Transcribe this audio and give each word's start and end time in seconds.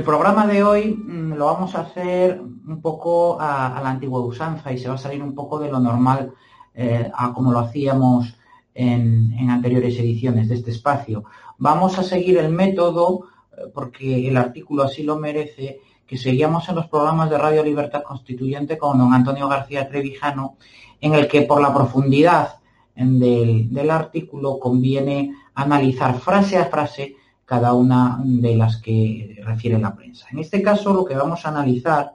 El 0.00 0.06
programa 0.06 0.46
de 0.46 0.62
hoy 0.62 0.94
mm, 0.94 1.34
lo 1.34 1.44
vamos 1.44 1.74
a 1.74 1.82
hacer 1.82 2.40
un 2.40 2.80
poco 2.80 3.38
a, 3.38 3.78
la 3.82 3.90
antigua 3.90 4.20
usanza 4.20 4.72
y 4.72 4.78
se 4.78 4.88
va 4.88 4.94
a 4.94 4.96
salir 4.96 5.22
un 5.22 5.34
poco 5.34 5.58
de 5.58 5.70
lo 5.70 5.78
normal 5.78 6.32
eh, 6.74 7.10
a 7.14 7.34
como 7.34 7.52
lo 7.52 7.58
hacíamos 7.58 8.34
en, 8.72 9.50
anteriores 9.50 9.98
ediciones 9.98 10.48
de 10.48 10.54
este 10.54 10.70
espacio. 10.70 11.24
Vamos 11.58 11.98
a 11.98 12.02
seguir 12.02 12.38
el 12.38 12.48
método, 12.48 13.26
eh, 13.52 13.64
porque 13.74 14.26
el 14.26 14.38
artículo 14.38 14.84
así 14.84 15.02
lo 15.02 15.18
merece, 15.18 15.80
que 16.06 16.16
seguíamos 16.16 16.66
en 16.70 16.76
los 16.76 16.88
programas 16.88 17.28
de 17.28 17.36
Radio 17.36 17.62
Libertad 17.62 18.02
Constituyente 18.02 18.78
con 18.78 18.96
don 18.96 19.12
Antonio 19.12 19.48
García 19.48 19.86
Trevijano, 19.86 20.56
en 20.98 21.12
el 21.12 21.28
que 21.28 21.42
por 21.42 21.60
la 21.60 21.74
profundidad 21.74 22.54
del, 22.94 23.90
artículo 23.90 24.58
conviene 24.58 25.34
analizar 25.54 26.18
frase 26.18 26.56
a 26.56 26.64
frase 26.64 27.16
cada 27.50 27.74
una 27.74 28.20
de 28.22 28.54
las 28.54 28.76
que 28.76 29.40
refiere 29.44 29.76
la 29.76 29.92
prensa. 29.92 30.28
En 30.30 30.38
este 30.38 30.62
caso 30.62 30.94
lo 30.94 31.04
que 31.04 31.16
vamos 31.16 31.44
a 31.44 31.48
analizar 31.48 32.12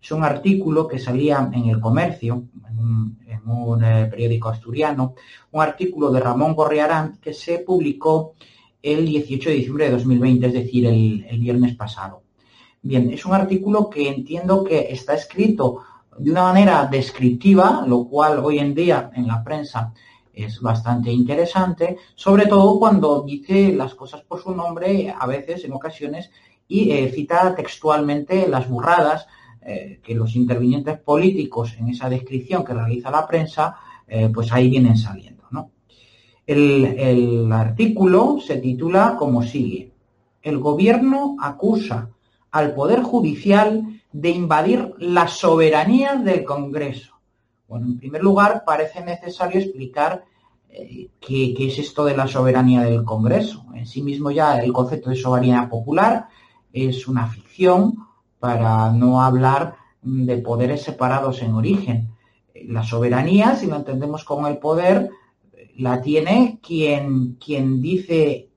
es 0.00 0.12
un 0.12 0.22
artículo 0.22 0.86
que 0.86 1.00
salía 1.00 1.50
en 1.52 1.64
el 1.70 1.80
comercio, 1.80 2.44
en 2.68 3.50
un, 3.50 3.82
eh, 3.82 4.06
periódico 4.08 4.48
asturiano, 4.48 5.16
un 5.50 5.60
artículo 5.60 6.12
de 6.12 6.20
Ramón 6.20 6.54
Gorriarán 6.54 7.18
que 7.20 7.34
se 7.34 7.58
publicó 7.58 8.34
el 8.80 9.06
18 9.06 9.50
de 9.50 9.56
diciembre 9.56 9.86
de 9.86 9.90
2020, 9.90 10.46
es 10.46 10.52
decir, 10.52 10.86
el 10.86 11.40
viernes 11.40 11.74
pasado. 11.74 12.22
Bien, 12.80 13.10
es 13.10 13.26
un 13.26 13.34
artículo 13.34 13.90
que 13.90 14.08
entiendo 14.08 14.62
que 14.62 14.86
está 14.92 15.14
escrito 15.14 15.82
de 16.16 16.30
una 16.30 16.44
manera 16.44 16.86
descriptiva, 16.86 17.84
lo 17.84 18.06
cual 18.06 18.38
hoy 18.38 18.60
en 18.60 18.72
día 18.72 19.10
en 19.16 19.26
la 19.26 19.42
prensa 19.42 19.92
es 20.44 20.60
bastante 20.60 21.10
interesante, 21.10 21.96
sobre 22.14 22.46
todo 22.46 22.78
cuando 22.78 23.22
dice 23.22 23.72
las 23.72 23.94
cosas 23.94 24.22
por 24.22 24.42
su 24.42 24.54
nombre, 24.54 25.14
a 25.16 25.26
veces, 25.26 25.64
en 25.64 25.72
ocasiones, 25.72 26.30
y 26.68 26.92
eh, 26.92 27.10
cita 27.10 27.54
textualmente 27.54 28.46
las 28.48 28.68
burradas 28.68 29.26
eh, 29.62 30.00
que 30.02 30.14
los 30.14 30.36
intervinientes 30.36 30.98
políticos 30.98 31.74
en 31.78 31.88
esa 31.88 32.08
descripción 32.08 32.64
que 32.64 32.74
realiza 32.74 33.10
la 33.10 33.26
prensa, 33.26 33.76
eh, 34.06 34.30
pues 34.32 34.52
ahí 34.52 34.70
vienen 34.70 34.96
saliendo. 34.96 35.44
¿no? 35.50 35.70
el 36.46 37.52
artículo 37.52 38.38
se 38.40 38.56
titula 38.56 39.14
como 39.16 39.42
sigue. 39.42 39.92
El 40.42 40.58
gobierno 40.58 41.36
acusa 41.40 42.10
al 42.50 42.74
Poder 42.74 43.02
Judicial 43.02 44.00
de 44.12 44.30
invadir 44.30 44.94
la 44.98 45.28
soberanía 45.28 46.16
del 46.16 46.44
Congreso. 46.44 47.20
Bueno, 47.68 47.86
en 47.86 47.98
primer 47.98 48.22
lugar, 48.22 48.64
parece 48.66 49.04
necesario 49.04 49.60
explicar 49.60 50.24
qué, 51.20 51.54
es 51.58 51.78
esto 51.78 52.04
de 52.04 52.16
la 52.16 52.26
soberanía 52.26 52.82
del 52.82 53.04
Congreso. 53.04 53.64
En 53.74 53.86
sí 53.86 54.02
mismo 54.02 54.30
ya 54.30 54.58
el 54.60 54.72
concepto 54.72 55.10
de 55.10 55.16
soberanía 55.16 55.68
popular 55.68 56.28
es 56.72 57.08
una 57.08 57.26
ficción 57.26 57.94
para 58.38 58.90
no 58.92 59.22
hablar 59.22 59.76
de 60.02 60.38
poderes 60.38 60.82
separados 60.82 61.42
en 61.42 61.54
origen. 61.54 62.10
La 62.64 62.82
soberanía, 62.82 63.56
si 63.56 63.66
lo 63.66 63.76
entendemos 63.76 64.24
como 64.24 64.48
el 64.48 64.58
poder, 64.58 65.10
la 65.76 66.00
tiene 66.00 66.58
quien, 66.62 67.34
quien 67.34 67.80
dice 67.80 68.48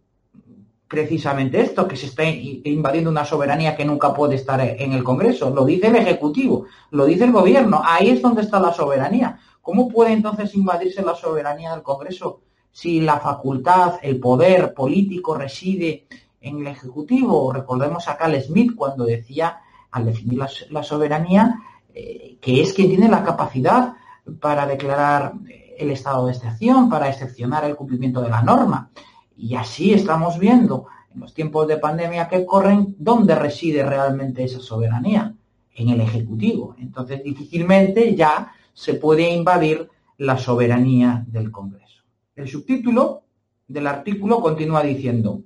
precisamente 0.88 1.60
esto, 1.60 1.88
que 1.88 1.96
se 1.96 2.06
está 2.06 2.24
invadiendo 2.24 3.10
una 3.10 3.26
soberanía 3.26 3.76
que 3.76 3.84
nunca 3.84 4.14
puede 4.14 4.36
estar 4.36 4.62
en 4.62 4.94
el 4.94 5.04
Congreso. 5.04 5.50
Lo 5.50 5.66
dice 5.66 5.88
el 5.88 5.96
Ejecutivo, 5.96 6.66
lo 6.92 7.06
dice 7.06 7.24
el 7.24 7.32
Gobierno. 7.32 7.82
Ahí 7.84 8.10
es 8.10 8.22
donde 8.22 8.44
está 8.44 8.60
la 8.60 8.72
soberanía. 8.74 9.40
¿Cómo 9.64 9.88
puede 9.88 10.12
entonces 10.12 10.54
invadirse 10.56 11.02
la 11.02 11.16
soberanía 11.16 11.72
del 11.72 11.84
Congreso 11.84 12.42
si 12.70 13.00
la 13.00 13.18
facultad, 13.22 13.94
el 14.02 14.20
poder 14.20 14.74
político 14.74 15.36
reside 15.36 16.06
en 16.42 16.60
el 16.60 16.68
Ejecutivo? 16.68 17.50
Recordemos 17.54 18.10
a 18.10 18.18
Carl 18.18 18.36
Smith 18.42 18.76
cuando 18.76 19.06
decía, 19.06 19.62
al 19.90 20.06
definir 20.06 20.38
la, 20.70 20.84
soberanía, 20.84 21.62
eh, 21.94 22.38
que 22.42 22.62
es 22.62 22.74
quien 22.74 22.90
tiene 22.90 23.08
la 23.08 23.24
capacidad 23.24 23.94
para 24.42 24.68
declarar 24.68 25.32
el 25.78 25.92
estado 25.92 26.26
de 26.26 26.34
excepción, 26.34 26.90
para 26.90 27.08
excepcionar 27.08 27.64
el 27.64 27.78
cumplimiento 27.78 28.20
de 28.20 28.32
la 28.32 28.42
norma. 28.42 28.92
Y 29.38 29.56
así 29.56 29.94
estamos 29.94 30.40
viendo 30.40 30.88
en 31.14 31.22
los 31.22 31.34
tiempos 31.34 31.70
de 31.70 31.78
pandemia 31.78 32.28
que 32.28 32.46
corren 32.46 32.98
dónde 33.00 33.34
reside 33.34 33.86
realmente 33.86 34.44
esa 34.44 34.60
soberanía, 34.60 35.34
en 35.74 35.88
el 35.88 36.02
Ejecutivo. 36.02 36.76
Entonces 36.80 37.24
difícilmente 37.24 38.14
ya 38.14 38.52
se 38.74 38.96
puede 38.96 39.30
invadir 39.30 39.90
la 40.18 40.38
soberanía 40.38 41.24
del 41.28 41.52
Congreso. 41.52 42.04
El 42.36 42.48
subtítulo 42.48 43.24
del 43.68 43.88
artículo 43.88 44.42
continúa 44.42 44.84
diciendo, 44.84 45.42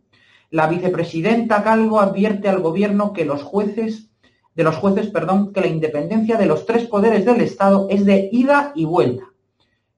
la 0.50 0.68
vicepresidenta 0.68 1.64
Calvo 1.64 2.00
advierte 2.00 2.48
al 2.48 2.62
gobierno 2.62 3.14
que 3.14 3.26
los 3.26 3.44
jueces, 3.44 4.10
de 4.56 4.64
los 4.64 4.76
jueces, 4.78 5.08
perdón, 5.08 5.52
que 5.52 5.62
la 5.62 5.68
independencia 5.68 6.38
de 6.38 6.46
los 6.46 6.66
tres 6.66 6.86
poderes 6.86 7.26
del 7.26 7.42
Estado 7.42 7.88
es 7.90 8.06
de 8.06 8.30
ida 8.32 8.72
y 8.76 8.86
vuelta. 8.86 9.26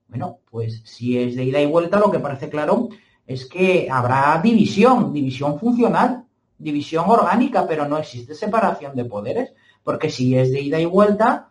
Bueno, 0.07 0.39
pues 0.49 0.81
si 0.85 1.19
es 1.19 1.35
de 1.35 1.43
ida 1.43 1.61
y 1.61 1.67
vuelta, 1.67 1.99
lo 1.99 2.09
que 2.09 2.19
parece 2.19 2.49
claro 2.49 2.89
es 3.27 3.45
que 3.45 3.87
habrá 3.91 4.41
división, 4.43 5.13
división 5.13 5.59
funcional, 5.59 6.25
división 6.57 7.05
orgánica, 7.07 7.67
pero 7.67 7.87
no 7.87 7.99
existe 7.99 8.33
separación 8.33 8.95
de 8.95 9.05
poderes, 9.05 9.53
porque 9.83 10.09
si 10.09 10.35
es 10.35 10.51
de 10.51 10.61
ida 10.61 10.79
y 10.79 10.85
vuelta, 10.85 11.49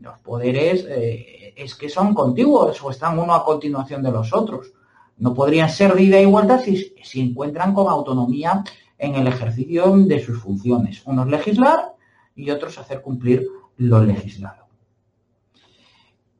los 0.00 0.18
poderes 0.20 0.86
eh, 0.88 1.54
es 1.56 1.74
que 1.74 1.88
son 1.88 2.14
contiguos 2.14 2.82
o 2.82 2.90
están 2.90 3.18
uno 3.18 3.34
a 3.34 3.44
continuación 3.44 4.02
de 4.02 4.12
los 4.12 4.32
otros. 4.32 4.72
No 5.18 5.34
podrían 5.34 5.68
ser 5.68 5.94
de 5.94 6.02
ida 6.02 6.58
si, 6.58 6.94
si 7.02 7.20
encuentran 7.20 7.74
con 7.74 7.88
autonomía 7.88 8.64
en 8.96 9.14
el 9.14 9.26
ejercicio 9.26 9.96
de 9.96 10.20
sus 10.22 10.40
funciones. 10.40 11.02
Unos 11.06 11.28
legislar 11.28 11.94
y 12.34 12.50
otros 12.50 12.78
hacer 12.78 13.02
cumplir 13.02 13.46
lo 13.76 14.02
legislado. 14.02 14.66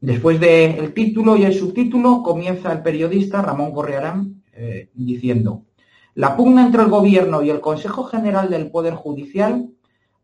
Después 0.01 0.41
del 0.41 0.95
título 0.95 1.37
y 1.37 1.45
el 1.45 1.55
subtítulo 1.55 2.23
comienza 2.23 2.73
el 2.73 2.83
periodista 2.83 3.43
Ramón 3.43 3.73
Correarán 3.73 4.43
eh, 4.53 4.89
diciendo, 4.95 5.65
la 6.15 6.37
pugna 6.37 6.65
entre 6.65 6.83
el 6.83 6.89
Gobierno 6.89 7.43
y 7.43 7.51
el 7.51 7.61
Consejo 7.61 8.05
General 8.05 8.49
del 8.49 8.71
Poder 8.71 8.95
Judicial 8.95 9.71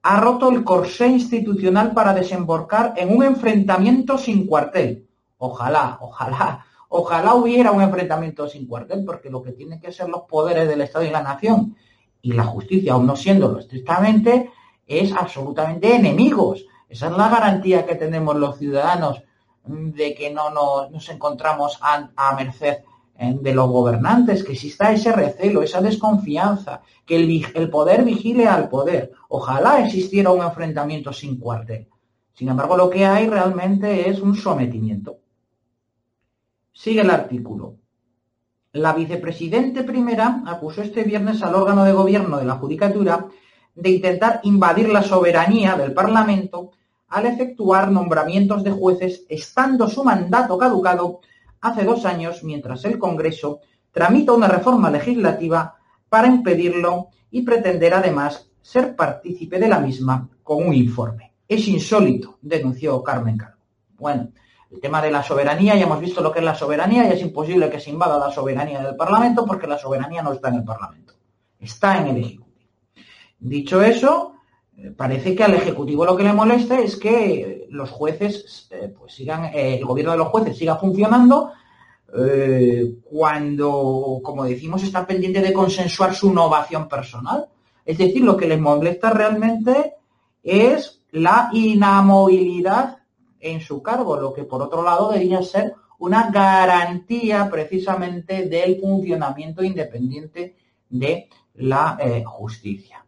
ha 0.08 0.20
roto 0.20 0.50
el 0.50 0.62
corsé 0.62 1.08
institucional 1.08 1.92
para 1.92 2.14
desembarcar 2.14 2.94
en 2.96 3.16
un 3.16 3.24
enfrentamiento 3.24 4.16
sin 4.16 4.46
cuartel. 4.46 5.08
Ojalá, 5.36 5.98
ojalá, 6.00 6.64
ojalá 6.88 7.34
hubiera 7.34 7.72
un 7.72 7.82
enfrentamiento 7.82 8.48
sin 8.48 8.68
cuartel, 8.68 9.04
porque 9.04 9.30
lo 9.30 9.42
que 9.42 9.50
tienen 9.50 9.80
que 9.80 9.90
ser 9.90 10.08
los 10.08 10.22
poderes 10.22 10.68
del 10.68 10.82
Estado 10.82 11.04
y 11.04 11.10
la 11.10 11.24
Nación 11.24 11.74
y 12.22 12.34
la 12.34 12.44
justicia, 12.44 12.92
aún 12.92 13.06
no 13.06 13.16
siéndolo 13.16 13.58
estrictamente, 13.58 14.52
es 14.86 15.12
absolutamente 15.12 15.96
enemigos. 15.96 16.64
Esa 16.88 17.08
es 17.08 17.16
la 17.16 17.28
garantía 17.28 17.84
que 17.84 17.96
tenemos 17.96 18.36
los 18.36 18.58
ciudadanos 18.58 19.24
de 19.64 20.14
que 20.14 20.30
no 20.30 20.50
nos, 20.50 21.08
encontramos 21.08 21.80
a 21.82 22.36
merced 22.36 22.76
de 23.18 23.54
los 23.54 23.70
gobernantes, 23.70 24.44
que 24.44 24.52
exista 24.52 24.92
ese 24.92 25.10
recelo, 25.12 25.62
esa 25.62 25.80
desconfianza, 25.80 26.82
que 27.04 27.16
el, 27.16 27.70
poder 27.70 28.04
vigile 28.04 28.46
al 28.46 28.68
poder. 28.68 29.12
Ojalá 29.28 29.84
existiera 29.84 30.30
un 30.30 30.42
enfrentamiento 30.42 31.12
sin 31.12 31.38
cuartel. 31.38 31.88
Sin 32.34 32.48
embargo, 32.48 32.76
lo 32.76 32.90
que 32.90 33.06
hay 33.06 33.28
realmente 33.28 34.10
es 34.10 34.20
un 34.20 34.36
sometimiento. 34.36 35.18
Sigue 36.72 37.00
el 37.00 37.10
artículo. 37.10 37.76
La 38.72 38.92
vicepresidente 38.92 39.82
primera 39.82 40.42
acusó 40.44 40.82
este 40.82 41.02
viernes 41.02 41.42
al 41.42 41.54
órgano 41.54 41.84
de 41.84 41.92
gobierno 41.92 42.36
de 42.36 42.44
la 42.44 42.56
Judicatura 42.56 43.26
de 43.74 43.90
intentar 43.90 44.40
invadir 44.42 44.90
la 44.90 45.02
soberanía 45.02 45.76
del 45.76 45.94
Parlamento 45.94 46.72
al 47.08 47.24
efectuar 47.24 47.90
nombramientos 47.90 48.62
de 48.62 48.72
jueces 48.72 49.24
estando 49.30 49.88
su 49.88 50.04
mandato 50.04 50.58
caducado 50.58 51.20
hace 51.60 51.84
dos 51.84 52.04
años 52.04 52.44
mientras 52.44 52.84
el 52.84 52.98
Congreso 52.98 53.60
tramita 53.90 54.32
una 54.32 54.48
reforma 54.48 54.90
legislativa 54.90 55.76
para 56.08 56.28
impedirlo 56.28 57.08
y 57.30 57.42
pretender 57.42 57.94
además 57.94 58.50
ser 58.60 58.94
partícipe 58.96 59.58
de 59.58 59.68
la 59.68 59.80
misma 59.80 60.28
con 60.42 60.66
un 60.66 60.74
informe. 60.74 61.32
Es 61.48 61.66
insólito, 61.68 62.38
denunció 62.42 63.02
Carmen 63.02 63.36
Calvo. 63.36 63.56
Bueno, 63.98 64.28
el 64.70 64.80
tema 64.80 65.00
de 65.00 65.10
la 65.10 65.22
soberanía, 65.22 65.76
ya 65.76 65.84
hemos 65.84 66.00
visto 66.00 66.20
lo 66.20 66.32
que 66.32 66.40
es 66.40 66.44
la 66.44 66.54
soberanía 66.54 67.06
y 67.06 67.12
es 67.12 67.22
imposible 67.22 67.70
que 67.70 67.80
se 67.80 67.90
invada 67.90 68.18
la 68.18 68.30
soberanía 68.32 68.82
del 68.82 68.96
Parlamento 68.96 69.46
porque 69.46 69.66
la 69.66 69.78
soberanía 69.78 70.22
no 70.22 70.32
está 70.32 70.48
en 70.48 70.56
el 70.56 70.64
Parlamento, 70.64 71.14
está 71.58 71.98
en 71.98 72.08
el 72.08 72.16
Ejecutivo. 72.18 72.46
Dicho 73.38 73.82
eso, 73.82 74.35
parece 74.96 75.34
que 75.34 75.44
al 75.44 75.54
Ejecutivo 75.54 76.04
lo 76.04 76.16
que 76.16 76.22
le 76.22 76.32
molesta 76.32 76.78
es 76.80 76.96
que 76.96 77.66
los 77.70 77.90
jueces, 77.90 78.68
eh, 78.70 78.92
pues 78.96 79.14
sigan, 79.14 79.46
eh, 79.46 79.78
el 79.78 79.84
gobierno 79.84 80.12
de 80.12 80.18
los 80.18 80.28
jueces 80.28 80.56
siga 80.56 80.76
funcionando 80.76 81.52
cuando, 83.10 84.20
como 84.22 84.44
decimos, 84.44 84.82
está 84.82 85.06
pendiente 85.06 85.42
de 85.42 85.52
consensuar 85.52 86.14
su 86.14 86.28
innovación 86.28 86.88
personal. 86.88 87.48
Es 87.84 87.98
decir, 87.98 88.22
lo 88.22 88.38
que 88.38 88.48
les 88.48 88.58
molesta 88.58 89.10
realmente 89.10 89.96
es 90.42 91.02
la 91.10 91.50
inamovilidad 91.52 92.98
en 93.38 93.60
su 93.60 93.82
cargo, 93.82 94.18
lo 94.18 94.32
que 94.32 94.44
por 94.44 94.62
otro 94.62 94.82
lado 94.82 95.10
debería 95.10 95.42
ser 95.42 95.74
una 95.98 96.30
garantía 96.30 97.50
precisamente 97.50 98.46
del 98.46 98.80
funcionamiento 98.80 99.62
independiente 99.62 100.56
de 100.88 101.28
la 101.54 101.98
justicia. 102.24 103.05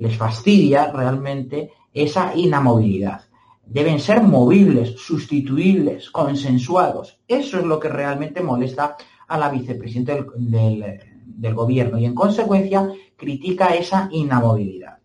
Les 0.00 0.16
fastidia 0.16 0.90
realmente 0.90 1.70
esa 1.92 2.32
inamovilidad. 2.34 3.20
Deben 3.66 4.00
ser 4.00 4.22
movibles, 4.22 4.96
sustituibles, 4.98 6.10
consensuados. 6.10 7.20
Eso 7.28 7.58
es 7.58 7.64
lo 7.64 7.78
que 7.78 7.88
realmente 7.88 8.42
molesta 8.42 8.96
a 9.28 9.38
la 9.38 9.50
vicepresidenta 9.50 10.16
del, 10.36 11.54
gobierno 11.54 11.98
y 11.98 12.06
en 12.06 12.14
consecuencia 12.14 12.88
critica 13.16 13.68
esa 13.68 14.08
inamovilidad. 14.10 14.98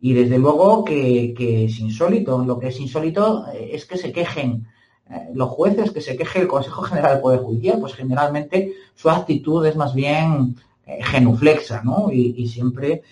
Y 0.00 0.12
desde 0.12 0.38
luego 0.38 0.84
que, 0.84 1.64
es 1.64 1.78
insólito. 1.78 2.44
Lo 2.44 2.58
que 2.58 2.68
es 2.68 2.80
insólito 2.80 3.46
eh, 3.52 3.70
es 3.72 3.86
que 3.86 3.96
se 3.96 4.12
quejen 4.12 4.66
eh, 5.08 5.30
los 5.34 5.48
jueces, 5.50 5.92
que 5.92 6.00
se 6.00 6.16
queje 6.16 6.40
el 6.40 6.48
Consejo 6.48 6.82
General 6.82 7.14
del 7.14 7.22
Poder 7.22 7.40
Judicial, 7.40 7.78
pues 7.80 7.94
generalmente 7.94 8.72
su 8.94 9.08
actitud 9.08 9.64
es 9.64 9.76
más 9.76 9.94
bien 9.94 10.56
eh, 10.84 10.98
genuflexa, 11.02 11.82
¿no? 11.82 12.10
Y, 12.12 12.46
siempre 12.48 13.02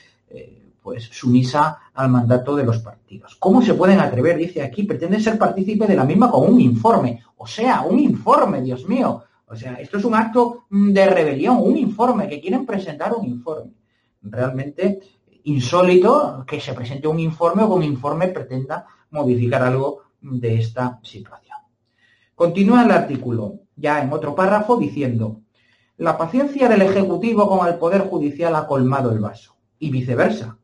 pues 0.82 1.05
sumisa 1.05 1.79
al 1.94 2.11
mandato 2.11 2.56
de 2.56 2.64
los 2.64 2.79
partidos. 2.81 3.37
¿Cómo 3.37 3.62
se 3.62 3.75
pueden 3.75 4.00
atrever? 4.00 4.37
Dice 4.37 4.62
aquí, 4.62 4.82
pretenden 4.82 5.23
ser 5.23 5.38
partícipe 5.38 5.87
de 5.87 5.96
la 5.96 6.05
misma 6.05 6.31
con 6.31 6.52
un 6.52 6.61
informe. 6.61 7.23
O 7.37 7.46
sea, 7.46 7.82
un 7.82 8.00
informe, 8.00 8.61
Dios 8.62 8.88
mío. 8.88 9.23
O 9.46 9.55
sea, 9.55 9.75
esto 9.75 9.99
es 9.99 10.05
un 10.05 10.14
acto 10.14 10.64
mm, 10.70 10.93
de 10.93 11.06
rebelión, 11.06 11.58
un 11.61 11.76
informe, 11.76 12.29
que 12.29 12.40
quieren 12.40 12.67
presentar 12.67 13.14
un 13.14 13.26
informe. 13.26 13.73
Realmente 14.23 15.00
insólito 15.44 16.44
que 16.46 16.61
se 16.61 16.73
presente 16.73 17.08
un 17.08 17.20
informe 17.20 17.62
o 17.62 17.69
que 17.69 17.75
un 17.75 17.82
informe 17.82 18.29
pretenda 18.29 18.87
modificar 19.11 19.62
algo 19.62 20.02
de 20.20 20.58
esta 20.58 20.99
situación. 21.02 21.58
Continúa 22.34 22.84
el 22.84 22.90
artículo, 22.90 23.61
ya 23.76 24.02
en 24.02 24.12
otro 24.12 24.34
párrafo, 24.34 24.76
diciendo, 24.76 25.40
la 25.99 26.17
paciencia 26.17 26.69
del 26.69 26.82
Ejecutivo 26.82 27.49
con 27.49 27.67
el 27.69 27.76
Poder 27.76 28.02
Judicial 28.02 28.56
ha 28.56 28.67
colmado 28.67 29.12
el 29.12 29.20
vaso, 29.20 29.56
y 29.79 29.90
viceversa. 29.90 30.56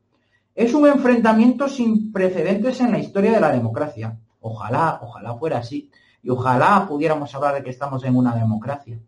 Es 0.59 0.73
un 0.73 0.85
enfrentamiento 0.85 1.69
sin 1.69 2.11
precedentes 2.11 2.81
en 2.81 2.91
la 2.91 2.99
historia 2.99 3.31
de 3.31 3.39
la 3.39 3.49
democracia. 3.49 4.19
Ojalá, 4.41 4.99
ojalá 5.01 5.33
fuera 5.35 5.59
así. 5.59 5.89
Y 6.21 6.29
ojalá 6.29 6.85
pudiéramos 6.85 7.33
hablar 7.33 7.55
de 7.55 7.63
que 7.63 7.69
estamos 7.69 8.03
en 8.03 8.13
una 8.13 8.35
democracia. 8.35 8.99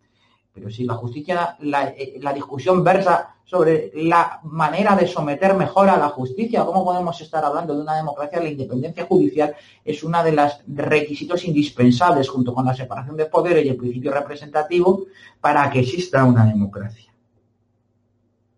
Pero 0.53 0.69
si 0.69 0.85
la 0.85 0.93
justicia, 0.93 1.57
la, 1.59 1.89
eh, 1.89 2.21
discusión 2.33 2.85
versa 2.85 3.35
sobre 3.43 3.91
la 3.95 4.39
manera 4.43 4.95
de 4.95 5.05
someter 5.05 5.53
mejor 5.55 5.89
a 5.89 5.97
la 5.97 6.07
justicia, 6.07 6.63
¿cómo 6.63 6.85
podemos 6.85 7.19
estar 7.19 7.43
hablando 7.43 7.75
de 7.75 7.81
una 7.81 7.97
democracia? 7.97 8.39
La 8.39 8.47
independencia 8.47 9.05
judicial 9.05 9.53
es 9.83 10.01
uno 10.05 10.23
de 10.23 10.31
los 10.31 10.53
requisitos 10.67 11.43
indispensables 11.43 12.29
junto 12.29 12.53
con 12.53 12.65
la 12.65 12.73
separación 12.73 13.17
de 13.17 13.25
poderes 13.25 13.65
y 13.65 13.67
el 13.67 13.75
principio 13.75 14.13
representativo 14.13 15.03
para 15.41 15.69
que 15.69 15.81
exista 15.81 16.23
una 16.23 16.45
democracia. 16.45 17.13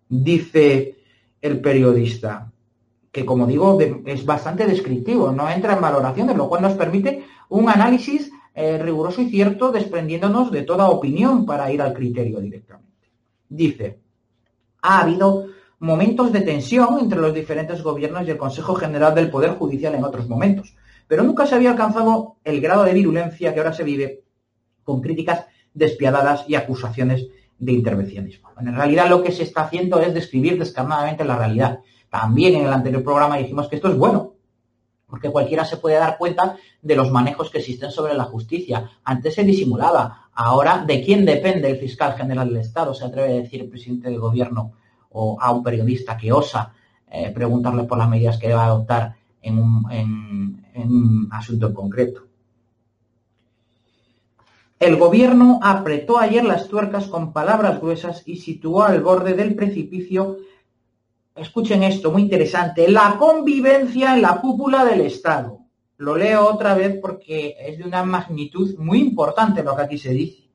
Dice 0.08 1.00
el 1.42 1.60
periodista, 1.60 2.53
que 3.14 3.26
como 3.26 3.46
digo 3.46 3.78
es 4.06 4.26
bastante 4.26 4.66
descriptivo, 4.66 5.32
no 5.32 5.48
entra 5.48 5.74
en 5.74 5.82
valoraciones, 5.82 6.36
lo 6.36 6.50
cual 6.50 6.64
nos 6.64 6.74
permite 6.74 7.24
un 7.48 7.70
análisis 7.70 8.32
eh, 8.56 8.80
riguroso 8.80 9.22
y 9.22 9.30
cierto 9.30 9.72
desprendiéndonos 9.72 10.52
de 10.52 10.64
toda 10.64 10.90
opinión 10.90 11.46
para 11.46 11.72
ir 11.72 11.84
al 11.84 11.94
criterio 11.94 12.40
directamente. 12.40 13.12
Dice, 13.48 14.00
ha 14.82 15.02
habido 15.02 15.46
momentos 15.78 16.32
de 16.32 16.42
tensión 16.42 16.98
entre 17.00 17.20
los 17.20 17.36
diferentes 17.36 17.84
gobiernos 17.84 18.28
y 18.28 18.32
el 18.32 18.38
Consejo 18.38 18.74
General 18.74 19.14
del 19.14 19.30
Poder 19.30 19.52
Judicial 19.52 19.94
en 19.94 20.04
otros 20.04 20.28
momentos, 20.28 20.76
pero 21.08 21.22
nunca 21.22 21.46
se 21.46 21.54
había 21.54 21.70
alcanzado 21.70 22.38
el 22.44 22.62
grado 22.62 22.84
de 22.84 22.94
virulencia 22.94 23.54
que 23.54 23.60
ahora 23.60 23.74
se 23.74 23.84
vive 23.84 24.24
con 24.84 25.02
críticas 25.02 25.46
despiadadas 25.76 26.46
y 26.48 26.56
acusaciones 26.56 27.28
de 27.60 27.72
intervencionismo. 27.74 28.50
En 28.60 28.76
realidad 28.76 29.08
lo 29.08 29.22
que 29.22 29.32
se 29.32 29.44
está 29.44 29.66
haciendo 29.66 30.02
es 30.02 30.16
describir 30.16 30.58
descarnadamente 30.58 31.24
la 31.24 31.38
realidad 31.38 31.80
también 32.14 32.54
en 32.54 32.68
el 32.68 32.72
anterior 32.72 33.04
programa 33.04 33.38
dijimos 33.38 33.68
que 33.68 33.78
esto 33.78 33.88
es 33.88 33.98
bueno, 33.98 34.34
porque 35.08 35.32
cualquiera 35.32 35.66
se 35.66 35.78
puede 35.78 35.96
dar 35.96 36.20
cuenta 36.20 36.58
de 36.80 36.96
los 36.96 37.10
manejos 37.10 37.50
que 37.50 37.58
existen 37.58 37.90
sobre 37.90 38.14
la 38.14 38.26
justicia. 38.26 38.88
Antes 39.04 39.34
se 39.34 39.44
disimulaba, 39.44 40.30
ahora 40.32 40.84
¿de 40.86 41.02
quién 41.04 41.26
depende 41.26 41.72
el 41.72 41.78
fiscal 41.78 42.14
general 42.14 42.50
del 42.50 42.58
Estado? 42.58 42.94
Se 42.94 43.06
atreve 43.06 43.32
a 43.32 43.42
decir 43.42 43.62
el 43.62 43.68
presidente 43.68 44.12
del 44.12 44.20
gobierno 44.20 44.74
o 45.10 45.42
a 45.42 45.52
un 45.52 45.64
periodista 45.64 46.16
que 46.16 46.32
osa 46.32 46.72
eh, 47.10 47.32
preguntarle 47.32 47.86
por 47.86 47.98
las 47.98 48.08
medidas 48.08 48.38
que 48.38 48.54
va 48.54 48.66
a 48.66 48.68
adoptar 48.68 49.16
en 49.42 49.58
un, 49.58 49.92
en 49.92 50.88
un 50.92 51.30
asunto 51.32 51.66
en 51.66 51.74
concreto. 51.74 52.28
El 54.80 54.98
gobierno 54.98 55.60
apretó 55.64 56.20
ayer 56.20 56.46
las 56.46 56.68
tuercas 56.68 57.08
con 57.08 57.34
palabras 57.34 57.82
gruesas 57.82 58.22
y 58.28 58.36
situó 58.36 58.84
al 58.84 59.02
borde 59.02 59.34
del 59.34 59.56
precipicio 59.56 60.38
escuchen 61.36 61.84
esto, 61.84 62.12
muy 62.12 62.24
interesante, 62.24 62.90
la 62.90 63.18
convivencia 63.18 64.16
en 64.16 64.22
la 64.22 64.40
cúpula 64.40 64.86
del 64.86 65.02
Estado. 65.02 65.60
Lo 65.98 66.16
leo 66.16 66.46
otra 66.48 66.74
vez 66.76 66.98
porque 67.02 67.56
es 67.60 67.78
de 67.78 67.86
una 67.86 68.04
magnitud 68.04 68.78
muy 68.78 69.00
importante 69.00 69.64
lo 69.64 69.76
que 69.76 69.82
aquí 69.82 69.98
se 69.98 70.12
dice. 70.12 70.50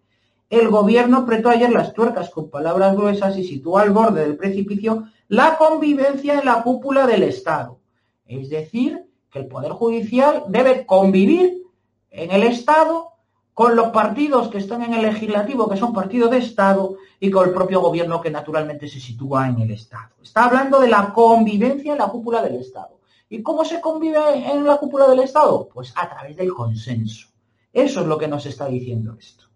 El 0.51 0.69
gobierno 0.69 1.19
apretó 1.19 1.51
ayer 1.51 1.71
las 1.71 1.93
tuercas 1.93 2.31
con 2.31 2.51
palabras 2.51 2.97
gruesas 2.97 3.37
y 3.37 3.45
situó 3.45 3.79
al 3.79 3.91
borde 3.91 4.23
del 4.23 4.37
precipicio 4.37 5.05
la 5.29 5.59
convivencia 5.59 6.39
en 6.39 6.47
la 6.47 6.63
cúpula 6.63 7.07
del 7.07 7.23
Estado. 7.23 7.81
Es 8.27 8.49
decir, 8.49 9.05
que 9.31 9.41
el 9.41 9.47
Poder 9.47 9.73
Judicial 9.73 10.45
debe 10.49 10.87
convivir 10.87 11.63
en 12.11 12.31
el 12.31 12.45
Estado 12.45 13.13
con 13.59 13.75
los 13.75 13.89
partidos 13.89 14.47
que 14.51 14.59
están 14.59 14.85
en 14.85 14.95
el 14.95 15.03
legislativo, 15.03 15.69
que 15.69 15.77
son 15.77 15.93
partidos 15.93 16.31
de 16.31 16.39
Estado, 16.39 16.99
y 17.19 17.29
con 17.29 17.49
el 17.49 17.53
propio 17.53 17.81
gobierno 17.81 18.21
que 18.21 18.31
naturalmente 18.31 18.87
se 18.87 19.01
sitúa 19.01 19.49
en 19.49 19.59
el 19.59 19.73
Estado. 19.73 20.11
Está 20.23 20.45
hablando 20.45 20.79
de 20.79 20.87
la 20.87 21.13
convivencia 21.13 21.91
en 21.91 21.99
la 21.99 22.07
cúpula 22.07 22.41
del 22.41 22.55
Estado. 22.55 23.01
¿Y 23.29 23.43
cómo 23.43 23.65
se 23.65 23.81
convive 23.81 24.49
en 24.49 24.65
la 24.65 24.77
cúpula 24.77 25.09
del 25.09 25.19
Estado? 25.19 25.69
Pues 25.75 25.93
a 25.97 26.09
través 26.09 26.37
del 26.37 26.55
consenso. 26.55 27.27
Eso 27.73 28.01
es 28.03 28.07
lo 28.07 28.17
que 28.17 28.29
nos 28.29 28.47
está 28.47 28.69
diciendo 28.69 29.17
esto. 29.19 29.47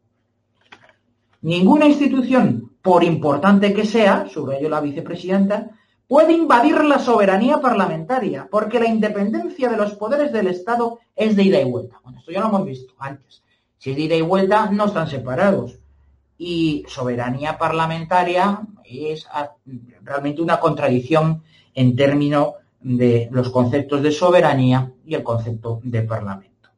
Ninguna 1.42 1.86
institución, 1.86 2.72
por 2.82 3.04
importante 3.04 3.72
que 3.72 3.86
sea, 3.86 4.26
ello 4.26 4.68
la 4.68 4.80
vicepresidenta, 4.80 5.70
puede 6.08 6.32
invadir 6.32 6.82
la 6.82 6.98
soberanía 6.98 7.60
parlamentaria, 7.60 8.48
porque 8.50 8.80
la 8.80 8.88
independencia 8.88 9.68
de 9.68 9.76
los 9.76 9.94
poderes 9.94 10.32
del 10.32 10.48
Estado 10.48 10.98
es 11.14 11.36
de 11.36 11.44
ida 11.44 11.60
y 11.60 11.70
vuelta. 11.70 12.00
Bueno, 12.02 12.18
esto 12.18 12.32
ya 12.32 12.40
lo 12.40 12.48
hemos 12.48 12.64
visto 12.64 12.94
antes. 12.98 13.42
Si 13.82 13.90
es 13.90 13.96
de 13.96 14.02
ida 14.02 14.14
y 14.14 14.22
vuelta, 14.22 14.70
no 14.70 14.86
están 14.86 15.08
separados. 15.08 15.76
Y 16.38 16.84
soberanía 16.86 17.58
parlamentaria 17.58 18.60
es 18.84 19.26
realmente 20.04 20.40
una 20.40 20.60
contradicción 20.60 21.42
en 21.74 21.96
términos 21.96 22.54
de 22.80 23.28
los 23.32 23.50
conceptos 23.50 24.00
de 24.00 24.12
soberanía 24.12 24.92
y 25.04 25.16
el 25.16 25.24
concepto 25.24 25.80
de 25.82 26.02
parlamento. 26.02 26.70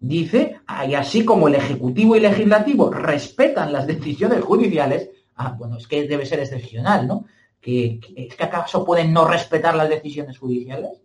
Dice, 0.00 0.58
y 0.88 0.94
así 0.94 1.24
como 1.24 1.46
el 1.46 1.54
Ejecutivo 1.54 2.16
y 2.16 2.20
Legislativo 2.20 2.90
respetan 2.90 3.72
las 3.72 3.86
decisiones 3.86 4.42
judiciales, 4.42 5.10
ah, 5.36 5.54
bueno, 5.56 5.76
es 5.76 5.86
que 5.86 6.08
debe 6.08 6.26
ser 6.26 6.40
excepcional, 6.40 7.06
¿no? 7.06 7.26
¿Que, 7.60 8.00
¿Es 8.16 8.34
que 8.34 8.42
acaso 8.42 8.84
pueden 8.84 9.12
no 9.12 9.28
respetar 9.28 9.76
las 9.76 9.88
decisiones 9.88 10.38
judiciales? 10.38 11.02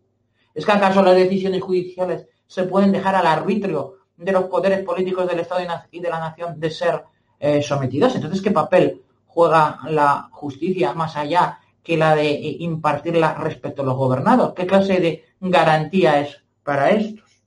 ¿Es 0.55 0.65
que 0.65 0.71
acaso 0.71 1.03
las 1.03 1.15
decisiones 1.15 1.61
judiciales 1.61 2.25
se 2.47 2.63
pueden 2.63 2.91
dejar 2.91 3.13
al 3.13 3.27
arbitrio 3.27 3.96
de 4.17 4.31
los 4.31 4.45
poderes 4.45 4.83
políticos 4.83 5.27
del 5.27 5.39
Estado 5.39 5.61
y 5.91 5.99
de 5.99 6.09
la 6.09 6.19
nación 6.19 6.59
de 6.59 6.71
ser 6.71 7.03
eh, 7.39 7.61
sometidos. 7.61 8.15
Entonces, 8.15 8.41
¿qué 8.41 8.51
papel 8.51 9.01
juega 9.27 9.79
la 9.89 10.27
justicia 10.31 10.93
más 10.93 11.15
allá 11.15 11.59
que 11.83 11.95
la 11.95 12.15
de 12.15 12.31
eh, 12.31 12.57
impartirla 12.59 13.35
respecto 13.35 13.83
a 13.83 13.85
los 13.85 13.95
gobernados? 13.95 14.53
¿Qué 14.53 14.65
clase 14.65 14.99
de 14.99 15.25
garantía 15.39 16.19
es 16.19 16.43
para 16.63 16.89
estos? 16.89 17.43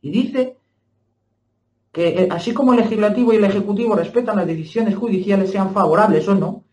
Y 0.00 0.10
dice 0.10 0.56
que 1.92 2.08
eh, 2.08 2.28
así 2.30 2.52
como 2.52 2.72
el 2.72 2.80
legislativo 2.80 3.32
y 3.32 3.36
el 3.36 3.44
ejecutivo 3.44 3.94
respetan 3.94 4.36
las 4.36 4.46
decisiones 4.46 4.96
judiciales, 4.96 5.50
sean 5.50 5.72
favorables 5.72 6.26
o 6.26 6.34
no, 6.34 6.64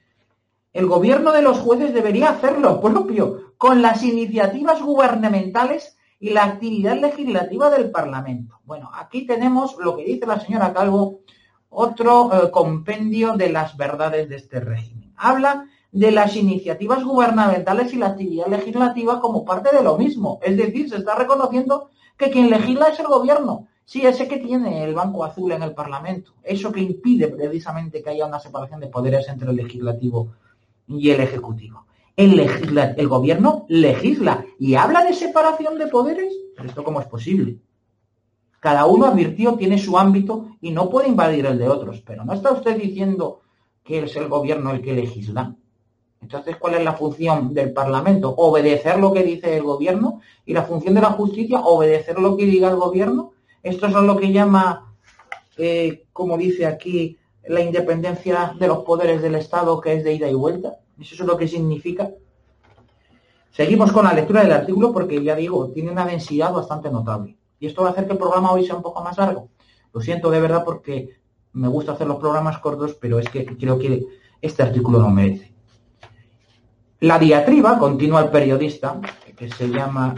el 0.73 0.87
gobierno 0.87 1.31
de 1.31 1.41
los 1.41 1.59
jueces 1.59 1.93
debería 1.93 2.29
hacerlo 2.29 2.81
propio 2.81 3.53
con 3.57 3.81
las 3.81 4.01
iniciativas 4.03 4.81
gubernamentales 4.81 5.97
y 6.19 6.31
la 6.31 6.43
actividad 6.43 6.99
legislativa 6.99 7.69
del 7.69 7.91
Parlamento. 7.91 8.59
Bueno, 8.65 8.91
aquí 8.93 9.25
tenemos 9.25 9.77
lo 9.79 9.95
que 9.95 10.03
dice 10.03 10.25
la 10.25 10.39
señora 10.39 10.73
Calvo, 10.73 11.21
otro 11.69 12.31
eh, 12.33 12.51
compendio 12.51 13.37
de 13.37 13.49
las 13.49 13.77
verdades 13.77 14.27
de 14.27 14.35
este 14.35 14.59
régimen. 14.59 15.13
Habla 15.15 15.65
de 15.91 16.11
las 16.11 16.35
iniciativas 16.35 17.03
gubernamentales 17.03 17.93
y 17.93 17.97
la 17.97 18.07
actividad 18.07 18.47
legislativa 18.47 19.19
como 19.21 19.45
parte 19.45 19.75
de 19.75 19.81
lo 19.81 19.97
mismo. 19.97 20.39
Es 20.43 20.57
decir, 20.57 20.89
se 20.89 20.97
está 20.97 21.15
reconociendo 21.15 21.89
que 22.17 22.29
quien 22.29 22.49
legisla 22.49 22.89
es 22.89 22.99
el 22.99 23.07
gobierno. 23.07 23.67
Sí, 23.85 24.05
ese 24.05 24.27
que 24.27 24.37
tiene 24.37 24.83
el 24.83 24.93
banco 24.93 25.23
azul 25.23 25.51
en 25.51 25.63
el 25.63 25.73
Parlamento. 25.73 26.33
Eso 26.43 26.71
que 26.71 26.81
impide 26.81 27.29
precisamente 27.29 28.03
que 28.03 28.09
haya 28.11 28.25
una 28.25 28.39
separación 28.39 28.79
de 28.79 28.87
poderes 28.87 29.27
entre 29.29 29.49
el 29.49 29.55
legislativo 29.55 30.27
y 30.87 31.09
el 31.09 31.21
ejecutivo 31.21 31.85
el, 32.19 33.07
gobierno 33.07 33.65
legisla 33.69 34.45
y 34.59 34.75
habla 34.75 35.05
de 35.05 35.13
separación 35.13 35.77
de 35.77 35.87
poderes. 35.87 36.33
¿Pero 36.53 36.67
esto 36.67 36.83
cómo 36.83 36.99
es 36.99 37.07
posible? 37.07 37.57
Cada 38.59 38.85
uno 38.87 39.05
advirtió, 39.05 39.55
tiene 39.55 39.77
su 39.77 39.97
ámbito 39.97 40.57
y 40.59 40.71
no 40.71 40.89
puede 40.89 41.07
invadir 41.07 41.45
el 41.45 41.57
de 41.57 41.69
otros. 41.69 42.03
Pero 42.05 42.25
no 42.25 42.33
está 42.33 42.51
usted 42.51 42.75
diciendo 42.75 43.39
que 43.85 44.03
es 44.03 44.15
el 44.17 44.27
gobierno 44.27 44.71
el 44.71 44.81
que 44.81 44.93
legisla. 44.93 45.55
Entonces, 46.21 46.57
¿cuál 46.57 46.73
es 46.73 46.83
la 46.83 46.91
función 46.93 47.53
del 47.53 47.71
Parlamento? 47.71 48.35
Obedecer 48.35 48.99
lo 48.99 49.13
que 49.13 49.23
dice 49.23 49.55
el 49.55 49.63
gobierno 49.63 50.19
y 50.45 50.53
la 50.53 50.63
función 50.63 50.95
de 50.95 51.01
la 51.01 51.11
justicia, 51.11 51.61
obedecer 51.61 52.19
lo 52.19 52.35
que 52.35 52.45
diga 52.45 52.69
el 52.69 52.75
gobierno. 52.75 53.31
Esto 53.63 53.87
es 53.87 53.93
lo 53.93 54.17
que 54.17 54.33
llama, 54.33 54.93
eh, 55.57 56.03
como 56.11 56.37
dice 56.37 56.65
aquí, 56.65 57.17
la 57.47 57.61
independencia 57.61 58.53
de 58.59 58.67
los 58.67 58.79
poderes 58.79 59.21
del 59.21 59.35
Estado, 59.35 59.79
que 59.79 59.93
es 59.93 60.03
de 60.03 60.15
ida 60.15 60.29
y 60.29 60.33
vuelta. 60.33 60.79
Eso 60.99 61.15
es 61.15 61.19
lo 61.21 61.37
que 61.37 61.47
significa. 61.47 62.09
Seguimos 63.51 63.91
con 63.91 64.05
la 64.05 64.13
lectura 64.13 64.41
del 64.41 64.51
artículo 64.51 64.93
porque, 64.93 65.23
ya 65.23 65.35
digo, 65.35 65.69
tiene 65.71 65.91
una 65.91 66.05
densidad 66.05 66.53
bastante 66.53 66.89
notable. 66.89 67.37
Y 67.59 67.67
esto 67.67 67.81
va 67.81 67.89
a 67.89 67.91
hacer 67.91 68.05
que 68.05 68.13
el 68.13 68.17
programa 68.17 68.51
hoy 68.51 68.65
sea 68.65 68.75
un 68.75 68.83
poco 68.83 69.03
más 69.03 69.17
largo. 69.17 69.49
Lo 69.93 70.01
siento 70.01 70.29
de 70.29 70.39
verdad 70.39 70.63
porque 70.63 71.19
me 71.53 71.67
gusta 71.67 71.93
hacer 71.93 72.07
los 72.07 72.17
programas 72.17 72.59
cortos, 72.59 72.95
pero 72.99 73.19
es 73.19 73.27
que 73.29 73.45
creo 73.45 73.79
que 73.79 74.05
este 74.41 74.63
artículo 74.63 74.99
lo 74.99 75.09
merece. 75.09 75.53
La 77.01 77.17
diatriba, 77.17 77.79
continúa 77.79 78.21
el 78.21 78.29
periodista, 78.29 78.99
que 79.35 79.49
se 79.49 79.69
llama 79.69 80.15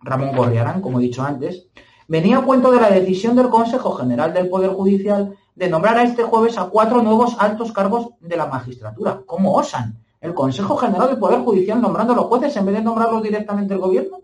Ramón 0.00 0.34
Gorriarán, 0.34 0.80
como 0.80 1.00
he 1.00 1.02
dicho 1.02 1.22
antes, 1.22 1.68
venía 2.08 2.38
a 2.38 2.44
cuento 2.44 2.70
de 2.70 2.80
la 2.80 2.90
decisión 2.90 3.36
del 3.36 3.48
Consejo 3.48 3.92
General 3.92 4.32
del 4.32 4.48
Poder 4.48 4.70
Judicial 4.70 5.36
de 5.54 5.68
nombrar 5.68 5.98
a 5.98 6.04
este 6.04 6.22
jueves 6.22 6.56
a 6.56 6.66
cuatro 6.66 7.02
nuevos 7.02 7.36
altos 7.38 7.72
cargos 7.72 8.10
de 8.20 8.36
la 8.36 8.46
magistratura. 8.46 9.22
¿Cómo 9.26 9.54
osan? 9.54 9.98
¿El 10.20 10.34
Consejo 10.34 10.76
General 10.76 11.08
del 11.08 11.18
Poder 11.18 11.40
Judicial 11.40 11.80
nombrando 11.80 12.12
a 12.12 12.16
los 12.16 12.26
jueces 12.26 12.56
en 12.56 12.66
vez 12.66 12.74
de 12.74 12.82
nombrarlos 12.82 13.22
directamente 13.22 13.74
el 13.74 13.80
gobierno? 13.80 14.20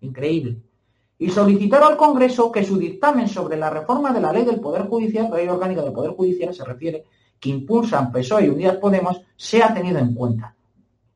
Increíble. 0.00 0.60
Y 1.18 1.30
solicitar 1.30 1.82
al 1.84 1.96
Congreso 1.96 2.50
que 2.50 2.64
su 2.64 2.76
dictamen 2.76 3.28
sobre 3.28 3.56
la 3.56 3.70
reforma 3.70 4.12
de 4.12 4.20
la 4.20 4.32
ley 4.32 4.44
del 4.44 4.60
Poder 4.60 4.88
Judicial, 4.88 5.28
la 5.30 5.36
ley 5.36 5.48
orgánica 5.48 5.82
del 5.82 5.92
Poder 5.92 6.12
Judicial 6.12 6.52
se 6.52 6.64
refiere, 6.64 7.04
que 7.38 7.50
impulsan 7.50 8.10
PSOE 8.10 8.46
y 8.46 8.48
Unidas 8.48 8.76
Podemos, 8.76 9.20
sea 9.36 9.72
tenido 9.72 9.98
en 9.98 10.14
cuenta 10.14 10.56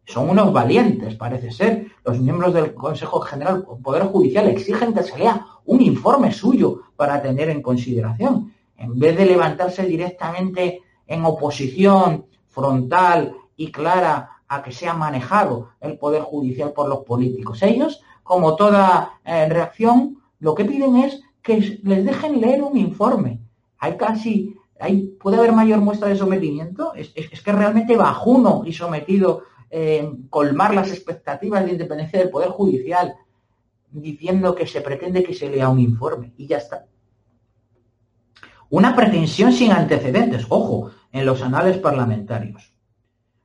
son 0.06 0.30
unos 0.30 0.52
valientes, 0.52 1.16
parece 1.16 1.50
ser. 1.50 1.86
Los 2.04 2.18
miembros 2.20 2.54
del 2.54 2.72
Consejo 2.74 3.20
General 3.20 3.66
Poder 3.82 4.04
Judicial 4.04 4.48
exigen 4.48 4.94
que 4.94 5.02
se 5.02 5.18
lea 5.18 5.44
un 5.64 5.82
informe 5.82 6.32
suyo 6.32 6.82
para 6.94 7.20
tener 7.20 7.50
en 7.50 7.60
consideración, 7.60 8.52
en 8.78 8.98
vez 8.98 9.16
de 9.16 9.26
levantarse 9.26 9.84
directamente 9.84 10.80
en 11.06 11.24
oposición 11.24 12.26
frontal 12.46 13.34
y 13.56 13.72
clara 13.72 14.42
a 14.48 14.62
que 14.62 14.72
sea 14.72 14.94
manejado 14.94 15.70
el 15.80 15.98
Poder 15.98 16.22
Judicial 16.22 16.72
por 16.72 16.88
los 16.88 17.00
políticos. 17.00 17.62
Ellos, 17.62 18.00
como 18.22 18.56
toda 18.56 19.20
eh, 19.24 19.48
reacción, 19.48 20.18
lo 20.38 20.54
que 20.54 20.64
piden 20.64 20.96
es 20.96 21.22
que 21.42 21.80
les 21.82 22.04
dejen 22.04 22.40
leer 22.40 22.62
un 22.62 22.76
informe. 22.76 23.40
Hay 23.78 23.96
casi, 23.96 24.56
hay, 24.78 25.16
puede 25.20 25.38
haber 25.38 25.52
mayor 25.52 25.80
muestra 25.80 26.08
de 26.08 26.16
sometimiento. 26.16 26.94
Es, 26.94 27.12
es 27.14 27.42
que 27.42 27.52
realmente 27.52 27.96
bajuno 27.96 28.62
y 28.64 28.72
sometido 28.72 29.44
eh, 29.68 30.08
colmar 30.30 30.74
las 30.74 30.90
expectativas 30.92 31.64
de 31.64 31.72
independencia 31.72 32.20
del 32.20 32.30
Poder 32.30 32.50
Judicial, 32.50 33.14
diciendo 33.90 34.54
que 34.54 34.66
se 34.66 34.80
pretende 34.80 35.24
que 35.24 35.34
se 35.34 35.50
lea 35.50 35.68
un 35.68 35.80
informe 35.80 36.32
y 36.36 36.46
ya 36.46 36.58
está. 36.58 36.86
Una 38.70 38.94
pretensión 38.94 39.52
sin 39.52 39.72
antecedentes, 39.72 40.46
ojo, 40.48 40.90
en 41.12 41.26
los 41.26 41.42
anales 41.42 41.78
parlamentarios. 41.78 42.75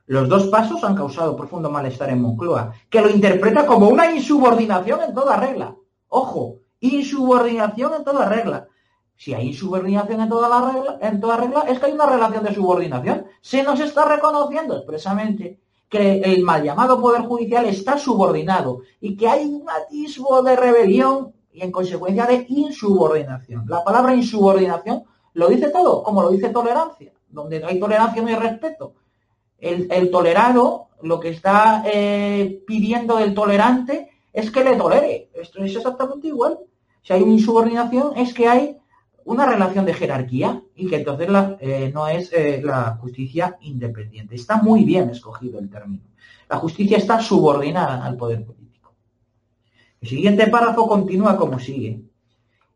Los 0.07 0.27
dos 0.27 0.47
pasos 0.47 0.83
han 0.83 0.95
causado 0.95 1.35
profundo 1.35 1.69
malestar 1.69 2.09
en 2.09 2.21
Moncloa, 2.21 2.73
que 2.89 3.01
lo 3.01 3.09
interpreta 3.09 3.65
como 3.65 3.87
una 3.87 4.11
insubordinación 4.11 5.01
en 5.03 5.13
toda 5.13 5.37
regla. 5.37 5.75
Ojo, 6.09 6.57
insubordinación 6.79 7.93
en 7.93 8.03
toda 8.03 8.27
regla. 8.27 8.67
Si 9.15 9.33
hay 9.35 9.49
insubordinación 9.49 10.19
en 10.19 10.29
toda, 10.29 10.49
la 10.49 10.71
regla, 10.71 10.97
en 10.99 11.21
toda 11.21 11.37
regla, 11.37 11.61
es 11.67 11.79
que 11.79 11.85
hay 11.85 11.91
una 11.91 12.07
relación 12.07 12.43
de 12.43 12.55
subordinación. 12.55 13.25
Se 13.39 13.61
nos 13.61 13.79
está 13.79 14.03
reconociendo 14.05 14.75
expresamente 14.75 15.59
que 15.87 16.21
el 16.21 16.41
mal 16.41 16.63
llamado 16.63 16.99
Poder 16.99 17.21
Judicial 17.21 17.65
está 17.65 17.97
subordinado 17.97 18.79
y 18.99 19.15
que 19.15 19.27
hay 19.27 19.45
un 19.45 19.69
atisbo 19.69 20.41
de 20.41 20.55
rebelión 20.55 21.33
y 21.53 21.61
en 21.61 21.71
consecuencia 21.71 22.25
de 22.25 22.45
insubordinación. 22.49 23.65
La 23.67 23.83
palabra 23.83 24.15
insubordinación 24.15 25.03
lo 25.33 25.49
dice 25.49 25.69
todo, 25.69 26.01
como 26.01 26.23
lo 26.23 26.31
dice 26.31 26.49
tolerancia. 26.49 27.13
Donde 27.29 27.63
hay 27.63 27.79
tolerancia 27.79 28.21
no 28.21 28.27
hay 28.27 28.35
respeto. 28.35 28.93
El, 29.61 30.09
tolerado 30.09 30.87
lo 31.03 31.19
que 31.19 31.29
está 31.29 31.83
eh, 31.85 32.61
pidiendo 32.65 33.17
del 33.17 33.33
tolerante 33.33 34.09
es 34.33 34.49
que 34.49 34.63
le 34.63 34.75
tolere. 34.75 35.29
Esto 35.33 35.63
es 35.63 35.75
exactamente 35.75 36.27
igual. 36.27 36.57
Si 37.03 37.13
hay 37.13 37.21
una 37.21 37.33
insubordinación 37.33 38.17
es 38.17 38.33
que 38.33 38.47
hay 38.47 38.77
una 39.23 39.45
relación 39.45 39.85
de 39.85 39.93
jerarquía 39.93 40.61
y 40.75 40.87
que 40.87 40.97
entonces 40.97 41.29
eh, 41.59 41.91
no 41.93 42.07
es 42.07 42.33
eh, 42.33 42.61
la 42.63 42.97
justicia 42.99 43.57
independiente. 43.61 44.35
Está 44.35 44.61
muy 44.61 44.83
bien 44.83 45.09
escogido 45.09 45.59
el 45.59 45.69
término. 45.69 46.03
La 46.49 46.57
justicia 46.57 46.97
está 46.97 47.19
subordinada 47.21 48.03
al 48.03 48.17
poder 48.17 48.43
político. 48.43 48.95
El 50.01 50.09
siguiente 50.09 50.47
párrafo 50.47 50.87
continúa 50.87 51.37
como 51.37 51.59
sigue. 51.59 52.01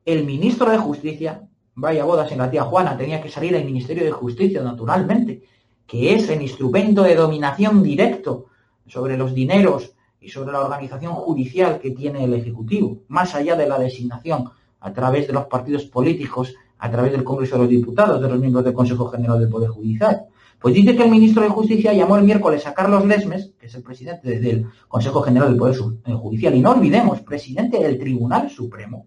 El 0.05 0.23
ministro 0.23 0.69
de 0.69 0.77
Justicia, 0.77 1.47
vaya 1.73 2.05
bodas 2.05 2.31
en 2.31 2.37
la 2.37 2.51
tía 2.51 2.63
Juana, 2.63 2.95
tenía 2.95 3.19
que 3.19 3.29
salir 3.29 3.55
el 3.55 3.65
Ministerio 3.65 4.05
de 4.05 4.11
Justicia, 4.11 4.61
naturalmente, 4.61 5.41
que 5.87 6.13
es 6.13 6.29
el 6.29 6.41
instrumento 6.41 7.03
de 7.03 7.15
dominación 7.15 7.83
directo 7.83 8.47
sobre 8.87 9.17
los 9.17 9.33
dineros 9.33 9.93
y 10.19 10.29
sobre 10.29 10.51
la 10.51 10.61
organización 10.61 11.13
judicial 11.13 11.79
que 11.79 11.91
tiene 11.91 12.23
el 12.23 12.33
Ejecutivo, 12.33 12.97
más 13.07 13.35
allá 13.35 13.55
de 13.55 13.67
la 13.67 13.77
designación 13.77 14.49
a 14.79 14.93
través 14.93 15.27
de 15.27 15.33
los 15.33 15.45
partidos 15.45 15.85
políticos, 15.85 16.53
a 16.79 16.91
través 16.91 17.11
del 17.11 17.23
Congreso 17.23 17.55
de 17.55 17.61
los 17.61 17.69
Diputados, 17.69 18.21
de 18.21 18.29
los 18.29 18.39
miembros 18.39 18.65
del 18.65 18.73
Consejo 18.73 19.07
General 19.07 19.39
del 19.39 19.49
Poder 19.49 19.69
Judicial. 19.69 20.25
Pues 20.59 20.73
dice 20.73 20.95
que 20.95 21.03
el 21.03 21.11
ministro 21.11 21.43
de 21.43 21.49
Justicia 21.49 21.93
llamó 21.93 22.17
el 22.17 22.23
miércoles 22.23 22.65
a 22.65 22.73
Carlos 22.73 23.05
Lesmes, 23.05 23.53
que 23.59 23.67
es 23.67 23.75
el 23.75 23.83
presidente 23.83 24.39
del 24.39 24.65
Consejo 24.87 25.21
General 25.21 25.49
del 25.49 25.57
Poder 25.57 25.75
eh, 26.05 26.13
Judicial, 26.13 26.55
y 26.55 26.61
no 26.61 26.71
olvidemos, 26.71 27.21
presidente 27.21 27.79
del 27.79 27.99
Tribunal 27.99 28.49
Supremo, 28.49 29.05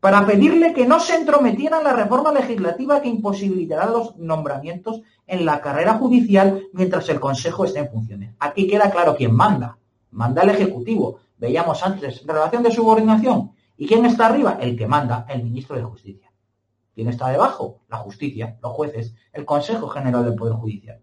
para 0.00 0.24
pedirle 0.26 0.72
que 0.72 0.86
no 0.86 1.00
se 1.00 1.16
entrometiera 1.16 1.78
en 1.78 1.84
la 1.84 1.92
reforma 1.92 2.32
legislativa 2.32 3.02
que 3.02 3.08
imposibilitará 3.08 3.86
los 3.86 4.16
nombramientos 4.16 5.02
en 5.26 5.44
la 5.44 5.60
carrera 5.60 5.94
judicial 5.94 6.62
mientras 6.72 7.08
el 7.08 7.18
Consejo 7.18 7.64
esté 7.64 7.80
en 7.80 7.90
funciones. 7.90 8.34
Aquí 8.38 8.68
queda 8.68 8.90
claro 8.90 9.16
quién 9.16 9.34
manda. 9.34 9.78
Manda 10.10 10.42
el 10.42 10.50
Ejecutivo. 10.50 11.18
Veíamos 11.36 11.82
antes, 11.82 12.24
relación 12.26 12.62
de 12.62 12.70
subordinación. 12.70 13.52
¿Y 13.76 13.86
quién 13.86 14.04
está 14.04 14.26
arriba? 14.26 14.58
El 14.60 14.76
que 14.76 14.86
manda, 14.86 15.26
el 15.28 15.42
ministro 15.42 15.76
de 15.76 15.82
Justicia. 15.82 16.28
¿Quién 16.94 17.08
está 17.08 17.28
debajo? 17.28 17.82
La 17.88 17.98
justicia, 17.98 18.58
los 18.60 18.72
jueces, 18.72 19.14
el 19.32 19.44
Consejo 19.44 19.88
General 19.88 20.24
del 20.24 20.34
Poder 20.34 20.54
Judicial. 20.54 21.00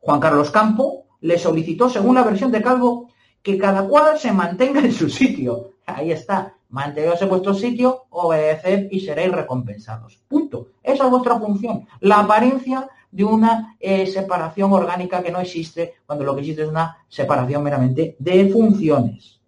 Juan 0.00 0.20
Carlos 0.20 0.50
Campo 0.50 1.04
le 1.20 1.38
solicitó, 1.38 1.90
según 1.90 2.14
la 2.14 2.22
versión 2.22 2.50
de 2.50 2.62
Calvo, 2.62 3.08
que 3.42 3.58
cada 3.58 3.86
cual 3.86 4.18
se 4.18 4.32
mantenga 4.32 4.80
en 4.80 4.92
su 4.92 5.10
sitio. 5.10 5.72
Ahí 5.84 6.12
está. 6.12 6.56
Manteneos 6.72 7.20
en 7.20 7.28
vuestro 7.28 7.52
sitio, 7.54 8.06
obedeced 8.10 8.88
y 8.90 9.00
seréis 9.00 9.30
recompensados. 9.30 10.18
Punto. 10.26 10.68
Esa 10.82 11.04
es 11.04 11.10
vuestra 11.10 11.38
función. 11.38 11.86
La 12.00 12.20
apariencia 12.20 12.88
de 13.10 13.24
una 13.24 13.76
eh, 13.78 14.06
separación 14.06 14.72
orgánica 14.72 15.22
que 15.22 15.30
no 15.30 15.40
existe 15.40 15.94
cuando 16.06 16.24
lo 16.24 16.34
que 16.34 16.40
existe 16.40 16.62
es 16.62 16.68
una 16.68 16.96
separación 17.08 17.62
meramente 17.62 18.16
de 18.18 18.48
funciones 18.48 19.38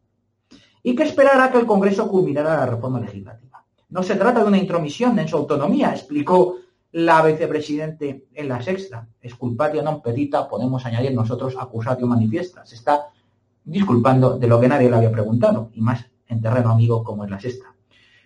y 0.82 0.94
que 0.94 1.04
esperará 1.04 1.50
que 1.50 1.58
el 1.58 1.66
Congreso 1.66 2.08
culminara 2.08 2.58
la 2.58 2.66
reforma 2.66 3.00
legislativa. 3.00 3.64
No 3.88 4.02
se 4.02 4.16
trata 4.16 4.40
de 4.40 4.48
una 4.48 4.58
intromisión 4.58 5.18
en 5.18 5.26
su 5.26 5.38
autonomía, 5.38 5.92
explicó 5.92 6.56
la 6.92 7.22
vicepresidente 7.22 8.26
en 8.34 8.48
la 8.48 8.60
sexta. 8.60 9.08
Esculpatio 9.18 9.82
non 9.82 10.04
petita, 10.04 10.44
podemos 10.44 10.84
añadir 10.84 11.16
nosotros 11.16 11.56
acusatio 11.56 12.04
manifiesta. 12.06 12.68
Se 12.68 12.76
está 12.76 13.08
disculpando 13.64 14.36
de 14.36 14.46
lo 14.46 14.60
que 14.60 14.68
nadie 14.68 14.90
le 14.90 14.96
había 14.96 15.10
preguntado, 15.10 15.72
y 15.72 15.80
más 15.80 16.04
en 16.28 16.40
terreno 16.40 16.70
amigo 16.70 17.02
como 17.04 17.24
en 17.24 17.30
la 17.30 17.40
sexta. 17.40 17.74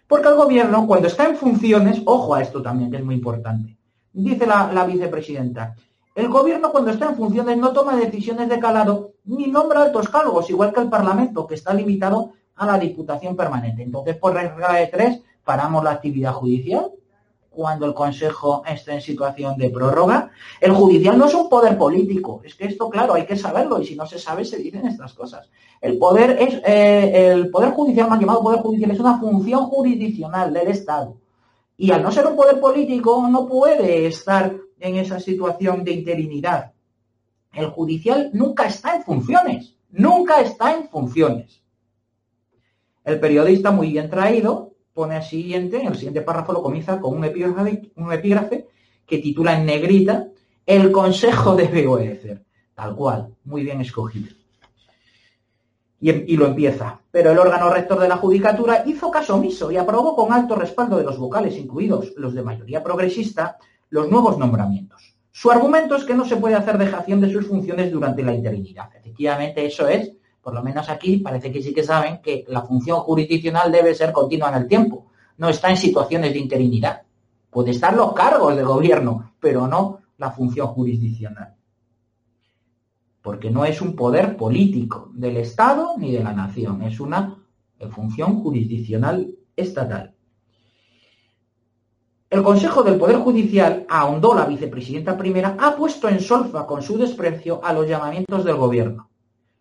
Porque 0.06 0.28
el 0.28 0.36
gobierno, 0.36 0.86
cuando 0.86 1.08
está 1.08 1.28
en 1.28 1.36
funciones, 1.36 2.00
ojo 2.04 2.34
a 2.34 2.42
esto 2.42 2.62
también, 2.62 2.90
que 2.90 2.96
es 2.96 3.04
muy 3.04 3.14
importante, 3.14 3.76
dice 4.12 4.46
la 4.46 4.84
vicepresidenta, 4.84 5.74
el 6.18 6.28
gobierno 6.28 6.72
cuando 6.72 6.90
está 6.90 7.10
en 7.10 7.14
funciones 7.14 7.56
no 7.58 7.72
toma 7.72 7.94
decisiones 7.94 8.48
de 8.48 8.58
calado 8.58 9.12
ni 9.26 9.46
nombra 9.46 9.82
altos 9.82 10.08
cargos, 10.08 10.50
igual 10.50 10.72
que 10.72 10.80
el 10.80 10.88
Parlamento, 10.88 11.46
que 11.46 11.54
está 11.54 11.72
limitado 11.72 12.32
a 12.56 12.66
la 12.66 12.76
Diputación 12.76 13.36
Permanente. 13.36 13.84
Entonces, 13.84 14.16
por 14.16 14.34
regla 14.34 14.72
de 14.72 14.88
tres, 14.88 15.22
paramos 15.44 15.84
la 15.84 15.92
actividad 15.92 16.32
judicial 16.32 16.90
cuando 17.58 17.86
el 17.86 17.92
Consejo 17.92 18.62
esté 18.64 18.92
en 18.92 19.00
situación 19.00 19.58
de 19.58 19.68
prórroga. 19.68 20.30
El 20.60 20.70
judicial 20.70 21.18
no 21.18 21.26
es 21.26 21.34
un 21.34 21.48
poder 21.48 21.76
político, 21.76 22.40
es 22.44 22.54
que 22.54 22.66
esto, 22.66 22.88
claro, 22.88 23.14
hay 23.14 23.26
que 23.26 23.34
saberlo 23.34 23.80
y 23.80 23.84
si 23.84 23.96
no 23.96 24.06
se 24.06 24.16
sabe 24.16 24.44
se 24.44 24.58
dicen 24.58 24.86
estas 24.86 25.12
cosas. 25.12 25.50
El 25.80 25.98
poder 25.98 26.40
es 26.40 26.62
eh, 26.64 27.32
el 27.32 27.50
poder 27.50 27.72
judicial, 27.72 28.08
mal 28.08 28.20
llamado 28.20 28.44
poder 28.44 28.60
judicial, 28.60 28.92
es 28.92 29.00
una 29.00 29.18
función 29.18 29.66
jurisdiccional 29.66 30.52
del 30.52 30.68
Estado. 30.68 31.16
Y 31.76 31.90
al 31.90 32.00
no 32.00 32.12
ser 32.12 32.28
un 32.28 32.36
poder 32.36 32.60
político, 32.60 33.26
no 33.28 33.48
puede 33.48 34.06
estar 34.06 34.54
en 34.78 34.94
esa 34.94 35.18
situación 35.18 35.82
de 35.82 35.94
interinidad. 35.94 36.70
El 37.52 37.66
judicial 37.70 38.30
nunca 38.34 38.66
está 38.66 38.94
en 38.94 39.02
funciones, 39.02 39.74
nunca 39.90 40.40
está 40.42 40.76
en 40.76 40.88
funciones. 40.88 41.60
El 43.04 43.18
periodista, 43.18 43.72
muy 43.72 43.90
bien 43.90 44.08
traído, 44.08 44.74
pone 44.98 45.16
el 45.16 45.22
siguiente, 45.22 45.80
en 45.80 45.86
el 45.86 45.94
siguiente 45.94 46.22
párrafo 46.22 46.52
lo 46.52 46.60
comienza 46.60 46.98
con 46.98 47.16
un 47.16 47.24
epígrafe, 47.24 48.66
que 49.06 49.18
titula 49.18 49.56
en 49.56 49.64
negrita, 49.64 50.26
el 50.66 50.90
consejo 50.90 51.54
debe 51.54 51.86
obedecer. 51.86 52.44
tal 52.74 52.96
cual, 52.96 53.28
muy 53.44 53.62
bien 53.62 53.80
escogido. 53.80 54.34
Y, 56.00 56.36
lo 56.36 56.46
empieza. 56.46 57.00
Pero 57.12 57.30
el 57.30 57.38
órgano 57.38 57.70
rector 57.70 58.00
de 58.00 58.08
la 58.08 58.16
Judicatura 58.16 58.82
hizo 58.86 59.08
caso 59.08 59.36
omiso 59.36 59.70
y 59.70 59.76
aprobó 59.76 60.16
con 60.16 60.32
alto 60.32 60.56
respaldo 60.56 60.96
de 60.96 61.04
los 61.04 61.16
vocales, 61.16 61.56
incluidos 61.56 62.12
los 62.16 62.34
de 62.34 62.42
mayoría 62.42 62.82
progresista, 62.82 63.56
los 63.90 64.10
nuevos 64.10 64.36
nombramientos. 64.36 65.14
Su 65.30 65.52
argumento 65.52 65.94
es 65.94 66.02
que 66.02 66.14
no 66.14 66.24
se 66.24 66.38
puede 66.38 66.56
hacer 66.56 66.76
dejación 66.76 67.20
de 67.20 67.32
sus 67.32 67.46
funciones 67.46 67.92
durante 67.92 68.24
la 68.24 68.34
interinidad. 68.34 68.90
Efectivamente, 68.96 69.64
eso 69.64 69.86
es, 69.86 70.12
por 70.48 70.54
lo 70.54 70.62
menos 70.62 70.88
aquí 70.88 71.18
parece 71.18 71.52
que 71.52 71.62
sí 71.62 71.74
que 71.74 71.82
saben 71.82 72.22
que 72.22 72.46
la 72.48 72.62
función 72.62 73.00
jurisdiccional 73.00 73.70
debe 73.70 73.94
ser 73.94 74.12
continua 74.12 74.48
en 74.48 74.62
el 74.62 74.66
tiempo. 74.66 75.08
No 75.36 75.50
está 75.50 75.68
en 75.68 75.76
situaciones 75.76 76.32
de 76.32 76.38
interinidad. 76.38 77.02
Puede 77.50 77.72
estar 77.72 77.92
los 77.92 78.14
cargos 78.14 78.56
de 78.56 78.62
gobierno, 78.62 79.34
pero 79.38 79.66
no 79.66 79.98
la 80.16 80.30
función 80.30 80.68
jurisdiccional 80.68 81.54
porque 83.20 83.50
no 83.50 83.66
es 83.66 83.82
un 83.82 83.94
poder 83.94 84.38
político 84.38 85.10
del 85.12 85.36
Estado 85.36 85.96
ni 85.98 86.12
de 86.12 86.24
la 86.24 86.32
nación, 86.32 86.80
es 86.80 86.98
una 86.98 87.36
función 87.90 88.40
jurisdiccional 88.42 89.34
estatal. 89.54 90.14
El 92.30 92.42
Consejo 92.42 92.82
del 92.82 92.96
Poder 92.96 93.16
Judicial, 93.18 93.84
ahondó 93.86 94.34
la 94.34 94.46
vicepresidenta 94.46 95.14
primera, 95.14 95.58
ha 95.60 95.76
puesto 95.76 96.08
en 96.08 96.20
solfa 96.20 96.64
con 96.64 96.80
su 96.80 96.96
desprecio 96.96 97.62
a 97.62 97.74
los 97.74 97.86
llamamientos 97.86 98.46
del 98.46 98.56
gobierno. 98.56 99.10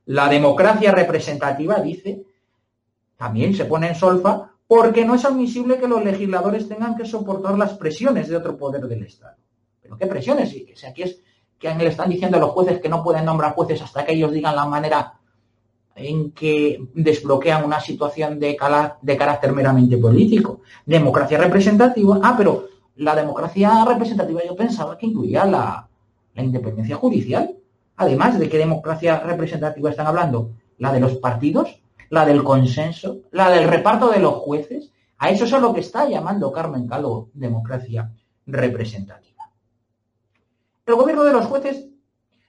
La 0.07 0.29
democracia 0.29 0.91
representativa, 0.93 1.81
dice, 1.81 2.23
también 3.17 3.53
se 3.53 3.65
pone 3.65 3.89
en 3.89 3.95
solfa 3.95 4.51
porque 4.65 5.03
no 5.03 5.15
es 5.15 5.25
admisible 5.25 5.79
que 5.79 5.87
los 5.87 6.03
legisladores 6.03 6.69
tengan 6.69 6.95
que 6.95 7.05
soportar 7.05 7.57
las 7.57 7.73
presiones 7.73 8.29
de 8.29 8.37
otro 8.37 8.57
poder 8.57 8.87
del 8.87 9.03
Estado. 9.03 9.35
¿Pero 9.81 9.97
qué 9.97 10.07
presiones? 10.07 10.49
Si 10.49 10.85
aquí 10.85 11.03
es 11.03 11.19
que 11.59 11.73
le 11.73 11.87
están 11.87 12.09
diciendo 12.09 12.37
a 12.37 12.39
los 12.39 12.51
jueces 12.51 12.79
que 12.79 12.87
no 12.87 13.03
pueden 13.03 13.25
nombrar 13.25 13.53
jueces 13.53 13.81
hasta 13.81 14.05
que 14.05 14.13
ellos 14.13 14.31
digan 14.31 14.55
la 14.55 14.65
manera 14.65 15.13
en 15.95 16.31
que 16.31 16.87
desbloquean 16.93 17.65
una 17.65 17.81
situación 17.81 18.39
de, 18.39 18.55
carácter 18.55 19.51
meramente 19.51 19.97
político. 19.97 20.61
Democracia 20.85 21.37
representativa. 21.37 22.19
Ah, 22.23 22.35
pero 22.37 22.67
la 22.95 23.13
democracia 23.13 23.83
representativa 23.83 24.41
yo 24.45 24.55
pensaba 24.55 24.97
que 24.97 25.07
incluía 25.07 25.43
la 25.43 25.89
independencia 26.35 26.95
judicial. 26.95 27.56
Además, 27.97 28.39
¿de 28.39 28.49
qué 28.49 28.57
democracia 28.57 29.19
representativa 29.19 29.89
están 29.89 30.07
hablando? 30.07 30.51
¿La 30.77 30.91
de 30.91 30.99
los 30.99 31.15
partidos? 31.17 31.81
¿La 32.09 32.25
del 32.25 32.43
consenso? 32.43 33.19
¿La 33.31 33.49
del 33.49 33.67
reparto 33.67 34.09
de 34.09 34.19
los 34.19 34.35
jueces? 34.35 34.91
A 35.17 35.29
eso 35.29 35.45
es 35.45 35.53
a 35.53 35.59
lo 35.59 35.73
que 35.73 35.81
está 35.81 36.07
llamando 36.07 36.51
Carmen 36.51 36.87
Calvo 36.87 37.29
democracia 37.33 38.11
representativa 38.45 39.37
el 40.87 40.95
gobierno 40.95 41.23
de 41.25 41.33
los 41.33 41.45
jueces 41.45 41.85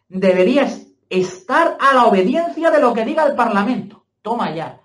debería 0.08 0.68
estar 1.10 1.76
a 1.80 1.94
la 1.94 2.06
obediencia 2.06 2.70
de 2.70 2.80
lo 2.80 2.94
que 2.94 3.04
diga 3.04 3.26
el 3.26 3.34
Parlamento. 3.34 4.04
Toma 4.22 4.54
ya. 4.54 4.80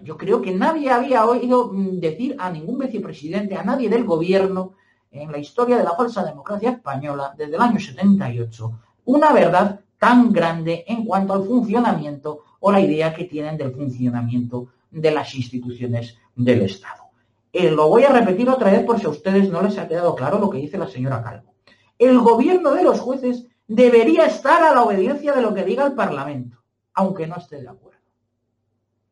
Yo 0.00 0.16
creo 0.16 0.40
que 0.40 0.52
nadie 0.52 0.90
había 0.90 1.24
oído 1.24 1.70
decir 1.72 2.36
a 2.38 2.50
ningún 2.50 2.78
vicepresidente, 2.78 3.56
a 3.56 3.62
nadie 3.62 3.88
del 3.88 4.04
gobierno, 4.04 4.74
en 5.10 5.30
la 5.30 5.38
historia 5.38 5.76
de 5.76 5.84
la 5.84 5.94
falsa 5.94 6.24
democracia 6.24 6.70
española, 6.70 7.34
desde 7.36 7.56
el 7.56 7.62
año 7.62 7.78
78, 7.78 8.80
una 9.06 9.32
verdad 9.32 9.80
tan 9.98 10.32
grande 10.32 10.84
en 10.86 11.04
cuanto 11.04 11.32
al 11.32 11.44
funcionamiento 11.44 12.40
o 12.60 12.72
la 12.72 12.80
idea 12.80 13.14
que 13.14 13.24
tienen 13.24 13.56
del 13.56 13.72
funcionamiento 13.72 14.68
de 14.90 15.10
las 15.10 15.34
instituciones 15.34 16.18
del 16.34 16.62
Estado. 16.62 17.04
Eh, 17.52 17.70
lo 17.70 17.88
voy 17.88 18.04
a 18.04 18.12
repetir 18.12 18.48
otra 18.48 18.70
vez 18.70 18.84
por 18.84 18.98
si 18.98 19.06
a 19.06 19.10
ustedes 19.10 19.50
no 19.50 19.62
les 19.62 19.78
ha 19.78 19.88
quedado 19.88 20.14
claro 20.14 20.38
lo 20.38 20.50
que 20.50 20.58
dice 20.58 20.78
la 20.78 20.88
señora 20.88 21.22
Calvo 21.22 21.56
el 21.98 22.18
gobierno 22.18 22.74
de 22.74 22.84
los 22.84 23.00
jueces 23.00 23.46
debería 23.66 24.26
estar 24.26 24.62
a 24.62 24.74
la 24.74 24.82
obediencia 24.82 25.32
de 25.32 25.42
lo 25.42 25.54
que 25.54 25.64
diga 25.64 25.86
el 25.86 25.94
Parlamento, 25.94 26.58
aunque 26.94 27.26
no 27.26 27.36
esté 27.36 27.60
de 27.60 27.68
acuerdo. 27.68 28.00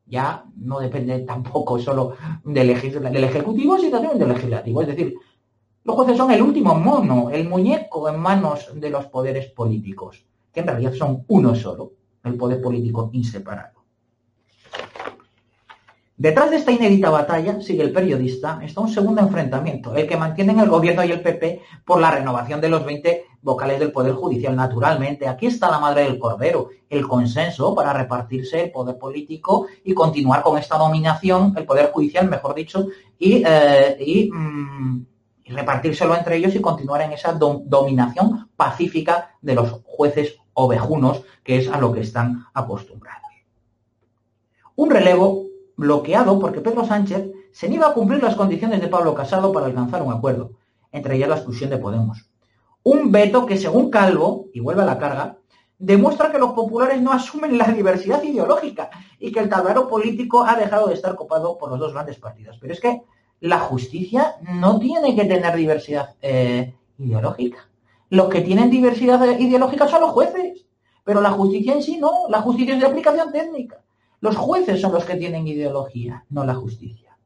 Ya 0.07 0.45
no 0.57 0.81
depende 0.81 1.21
tampoco 1.21 1.79
solo 1.79 2.17
del, 2.45 2.71
Ejecutivo, 2.71 3.79
sino 3.79 3.91
también 3.91 4.19
del 4.19 4.29
Legislativo. 4.29 4.83
Es 4.83 4.89
decir, 4.89 5.15
los 5.83 5.97
jueces 5.97 6.17
son 6.17 6.31
el 6.31 6.43
último 6.43 6.75
mono, 6.75 7.31
el 7.31 7.49
muñeco 7.49 8.09
en 8.09 8.19
manos 8.19 8.69
de 8.75 8.91
los 8.91 9.07
poderes 9.07 9.47
políticos, 9.47 10.25
que 10.55 10.61
en 10.61 10.69
realidad 10.69 10.95
son 10.95 11.25
uno 11.29 11.55
solo, 11.55 11.93
el 12.23 12.37
poder 12.37 12.63
político 12.63 13.11
inseparado. 13.13 13.75
Detrás 16.17 16.49
de 16.49 16.59
esta 16.59 16.71
inédita 16.71 17.11
batalla, 17.11 17.61
sigue 17.61 17.83
el 17.83 17.93
periodista, 17.93 18.61
está 18.63 18.81
un 18.81 18.89
segundo 18.89 19.21
enfrentamiento, 19.21 19.97
el 19.97 20.07
que 20.07 20.17
mantienen 20.17 20.61
el 20.61 20.69
gobierno 20.69 21.03
y 21.03 21.11
el 21.11 21.21
PP 21.21 21.61
por 21.85 22.01
la 22.01 22.13
renovación 22.13 22.61
de 22.61 22.69
los 22.69 22.85
20 22.85 23.25
vocales 23.43 23.81
del 23.81 23.91
Poder 23.91 24.13
Judicial. 24.13 24.55
Naturalmente, 24.55 25.27
aquí 25.27 25.47
está 25.47 25.69
la 25.69 25.81
madre 25.81 26.05
del 26.05 26.21
cordero, 26.21 26.69
el 26.89 27.09
consenso 27.09 27.75
para 27.75 27.93
repartirse 27.93 28.63
el 28.63 28.71
poder 28.71 28.97
político 28.97 29.67
y 29.83 29.93
continuar 29.93 30.43
con 30.43 30.57
esta 30.57 30.79
dominación, 30.79 31.53
el 31.57 31.65
Poder 31.65 31.91
Judicial, 31.91 32.29
mejor 32.29 32.55
dicho, 32.55 32.87
y, 33.19 33.43
eh, 33.45 34.31
mm, 34.33 35.03
repartírselo 35.47 36.17
entre 36.17 36.37
ellos 36.37 36.55
y 36.55 36.61
continuar 36.61 37.03
en 37.03 37.13
esa 37.13 37.33
dominación 37.33 38.51
pacífica 38.57 39.37
de 39.43 39.57
los 39.57 39.83
jueces 39.85 40.37
ovejunos, 40.55 41.23
que 41.43 41.59
es 41.59 41.69
a 41.69 41.79
lo 41.79 41.93
que 41.93 42.01
están 42.01 42.47
acostumbrados. 42.55 43.23
Un 44.77 44.91
relevo 44.91 45.47
bloqueado 45.77 46.39
porque 46.39 46.61
Pedro 46.61 46.85
Sánchez 46.85 47.31
se 47.53 47.69
niega 47.69 47.89
a 47.89 47.95
cumplir 47.95 48.23
las 48.23 48.35
condiciones 48.35 48.81
de 48.81 48.89
Pablo 48.89 49.15
Casado 49.15 49.53
para 49.53 49.67
alcanzar 49.67 50.03
un 50.03 50.13
acuerdo, 50.13 50.53
entre 50.91 51.17
ellas 51.17 51.29
la 51.29 51.37
exclusión 51.37 51.71
de 51.71 51.79
Podemos. 51.79 52.29
Un 52.83 53.13
veto 53.13 53.47
que, 53.47 53.57
según 53.57 53.91
Calvo, 53.91 54.47
y 54.53 54.61
vuelve 54.61 54.83
a 54.83 54.87
la 54.87 54.99
carga, 54.99 55.39
demuestra 55.79 56.31
que 56.31 56.39
los 56.39 56.53
populares 56.53 57.01
no 57.01 57.13
asumen 57.13 57.59
la 57.59 57.69
diversidad 57.69 58.23
ideológica 58.23 58.91
y 59.19 59.33
que 59.33 59.41
el 59.41 59.49
tablero 59.49 59.89
político 59.89 60.45
ha 60.45 60.57
dejado 60.57 60.89
de 60.89 60.95
estar 60.95 61.15
copado 61.15 61.57
por 61.59 61.71
los 61.71 61.79
dos 61.79 61.93
grandes 61.93 62.19
partidos. 62.19 62.59
Pero 62.61 62.73
es 62.73 62.81
que 62.81 63.03
la 63.41 63.59
justicia 63.59 64.37
no 64.43 64.79
tiene 64.79 65.15
que 65.15 65.25
tener 65.25 65.55
diversidad 65.55 66.15
eh, 66.23 66.75
ideológica. 66.99 67.69
Los 68.15 68.29
que 68.29 68.43
tienen 68.43 68.71
diversidad 68.71 69.41
ideológica 69.41 69.89
son 69.89 70.03
los 70.03 70.13
jueces, 70.13 70.67
pero 71.03 71.21
la 71.21 71.33
justicia 71.33 71.73
en 71.73 71.83
sí 71.83 71.97
no, 71.97 72.29
la 72.29 72.43
justicia 72.43 72.75
es 72.75 72.81
de 72.81 72.87
aplicación 72.87 73.33
técnica. 73.33 73.83
Los 74.21 74.37
jueces 74.37 74.81
son 74.81 74.93
los 74.93 75.05
que 75.05 75.17
tienen 75.17 75.49
ideología, 75.49 76.25
no 76.31 76.45
la 76.45 76.55
justicia. 76.55 77.19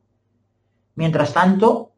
Mientras 0.94 1.34
tanto, 1.34 1.90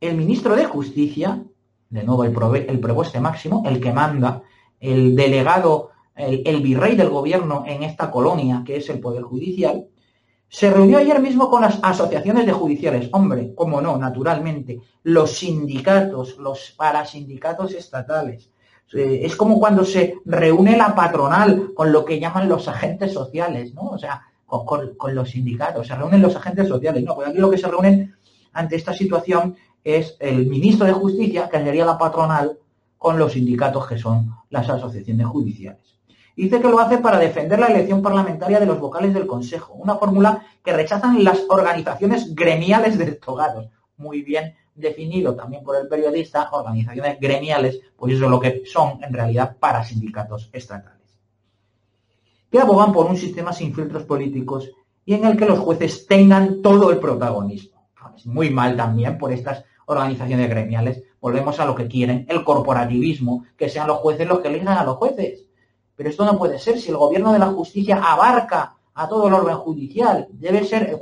el 0.00 0.16
ministro 0.16 0.56
de 0.56 0.64
Justicia, 0.64 1.40
de 1.88 2.02
nuevo 2.02 2.24
el, 2.24 2.32
probueste 2.80 3.20
máximo, 3.20 3.62
el 3.64 3.80
que 3.80 3.92
manda, 3.92 4.42
el 4.80 5.14
delegado, 5.14 5.90
el, 6.16 6.60
virrey 6.62 6.96
del 6.96 7.10
gobierno 7.10 7.62
en 7.64 7.84
esta 7.84 8.10
colonia, 8.10 8.64
que 8.66 8.78
es 8.78 8.90
el 8.90 8.98
Poder 8.98 9.22
Judicial, 9.22 9.86
se 10.48 10.70
reunió 10.70 10.98
ayer 10.98 11.20
mismo 11.20 11.50
con 11.50 11.62
las 11.62 11.78
asociaciones 11.82 12.46
de 12.46 12.52
judiciales. 12.52 13.08
Hombre, 13.12 13.54
como 13.54 13.80
no, 13.80 13.96
naturalmente, 13.96 14.80
los 15.02 15.32
sindicatos, 15.32 16.38
los 16.38 16.72
parasindicatos 16.76 17.74
estatales. 17.74 18.50
Eh, 18.92 19.22
es 19.24 19.34
como 19.34 19.58
cuando 19.58 19.84
se 19.84 20.18
reúne 20.24 20.76
la 20.76 20.94
patronal 20.94 21.72
con 21.74 21.90
lo 21.92 22.04
que 22.04 22.20
llaman 22.20 22.48
los 22.48 22.68
agentes 22.68 23.12
sociales, 23.12 23.74
¿no? 23.74 23.88
O 23.88 23.98
sea, 23.98 24.22
con, 24.46 24.96
los 25.14 25.30
sindicatos, 25.30 25.88
se 25.88 25.96
reúnen 25.96 26.22
los 26.22 26.36
agentes 26.36 26.68
sociales. 26.68 27.02
No, 27.02 27.16
pues 27.16 27.28
aquí 27.28 27.38
lo 27.38 27.50
que 27.50 27.58
se 27.58 27.66
reúnen 27.66 28.14
ante 28.52 28.76
esta 28.76 28.92
situación 28.92 29.56
es 29.82 30.16
el 30.20 30.46
ministro 30.46 30.86
de 30.86 30.92
Justicia, 30.92 31.48
que 31.48 31.58
sería 31.58 31.84
la 31.84 31.98
patronal, 31.98 32.58
con 32.96 33.18
los 33.18 33.32
sindicatos 33.32 33.86
que 33.86 33.98
son 33.98 34.30
las 34.50 34.68
asociaciones 34.68 35.26
judiciales. 35.26 35.95
Dice 36.36 36.60
que 36.60 36.68
lo 36.68 36.78
hace 36.78 36.98
para 36.98 37.18
defender 37.18 37.58
la 37.58 37.68
elección 37.68 38.02
parlamentaria 38.02 38.60
de 38.60 38.66
los 38.66 38.78
vocales 38.78 39.14
del 39.14 39.26
Consejo, 39.26 39.72
una 39.72 39.96
fórmula 39.96 40.46
que 40.62 40.72
rechazan 40.72 41.24
las 41.24 41.44
organizaciones 41.48 42.34
gremiales 42.34 42.98
de 42.98 43.12
togados. 43.12 43.70
Muy 43.96 44.22
bien 44.22 44.54
definido 44.74 45.34
también 45.34 45.64
por 45.64 45.76
el 45.76 45.88
periodista, 45.88 46.50
organizaciones 46.52 47.18
gremiales, 47.18 47.80
pues 47.96 48.14
eso 48.14 48.26
es 48.26 48.30
lo 48.30 48.38
que 48.38 48.62
son 48.66 49.02
en 49.02 49.12
realidad 49.12 49.56
para 49.58 49.82
sindicatos 49.82 50.50
estatales 50.52 50.96
que 52.50 52.60
abogan 52.60 52.92
por 52.92 53.06
un 53.06 53.16
sistema 53.16 53.52
sin 53.52 53.74
filtros 53.74 54.04
políticos 54.04 54.70
y 55.04 55.14
en 55.14 55.24
el 55.24 55.36
que 55.36 55.46
los 55.46 55.58
jueces 55.58 56.06
tengan 56.06 56.62
todo 56.62 56.90
el 56.90 56.98
protagonismo. 56.98 57.88
Es 58.16 58.26
muy 58.26 58.50
mal 58.50 58.76
también 58.76 59.18
por 59.18 59.32
estas 59.32 59.64
organizaciones 59.86 60.48
gremiales. 60.48 61.02
Volvemos 61.20 61.60
a 61.60 61.64
lo 61.64 61.74
que 61.74 61.88
quieren, 61.88 62.24
el 62.28 62.44
corporativismo, 62.44 63.44
que 63.56 63.68
sean 63.68 63.86
los 63.88 63.98
jueces 63.98 64.26
los 64.26 64.40
que 64.40 64.48
elijan 64.48 64.78
a 64.78 64.84
los 64.84 64.96
jueces. 64.96 65.45
Pero 65.96 66.10
esto 66.10 66.24
no 66.24 66.38
puede 66.38 66.58
ser. 66.58 66.78
Si 66.78 66.90
el 66.90 66.96
gobierno 66.96 67.32
de 67.32 67.38
la 67.38 67.46
justicia 67.46 67.96
abarca 67.96 68.76
a 68.94 69.08
todo 69.08 69.28
el 69.28 69.34
orden 69.34 69.56
judicial, 69.56 70.28
debe 70.30 70.64
ser 70.64 70.98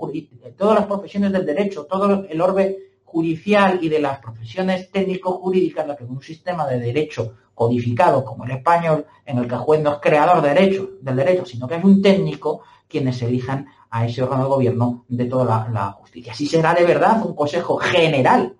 todas 0.56 0.78
las 0.78 0.86
profesiones 0.86 1.32
del 1.32 1.44
derecho, 1.44 1.84
todo 1.84 2.24
el 2.28 2.40
orden 2.40 2.76
judicial 3.04 3.78
y 3.80 3.88
de 3.88 4.00
las 4.00 4.18
profesiones 4.18 4.90
técnico-jurídicas, 4.90 5.86
la 5.86 5.96
que 5.96 6.04
un 6.04 6.20
sistema 6.20 6.66
de 6.66 6.80
derecho 6.80 7.34
codificado 7.54 8.24
como 8.24 8.44
el 8.44 8.50
español, 8.50 9.06
en 9.24 9.38
el 9.38 9.46
que 9.46 9.54
el 9.54 9.60
juez 9.60 9.80
no 9.80 9.92
es 9.92 9.98
creador 10.00 10.42
de 10.42 10.48
derecho, 10.48 10.90
del 11.00 11.16
derecho, 11.16 11.46
sino 11.46 11.68
que 11.68 11.76
es 11.76 11.84
un 11.84 12.02
técnico 12.02 12.62
quienes 12.88 13.22
elijan 13.22 13.66
a 13.90 14.04
ese 14.04 14.22
órgano 14.22 14.42
de 14.42 14.48
gobierno 14.48 15.04
de 15.08 15.26
toda 15.26 15.68
la, 15.70 15.92
justicia. 15.92 16.32
Así 16.32 16.46
será 16.46 16.74
de 16.74 16.84
verdad 16.84 17.24
un 17.24 17.34
Consejo 17.36 17.76
General, 17.76 18.56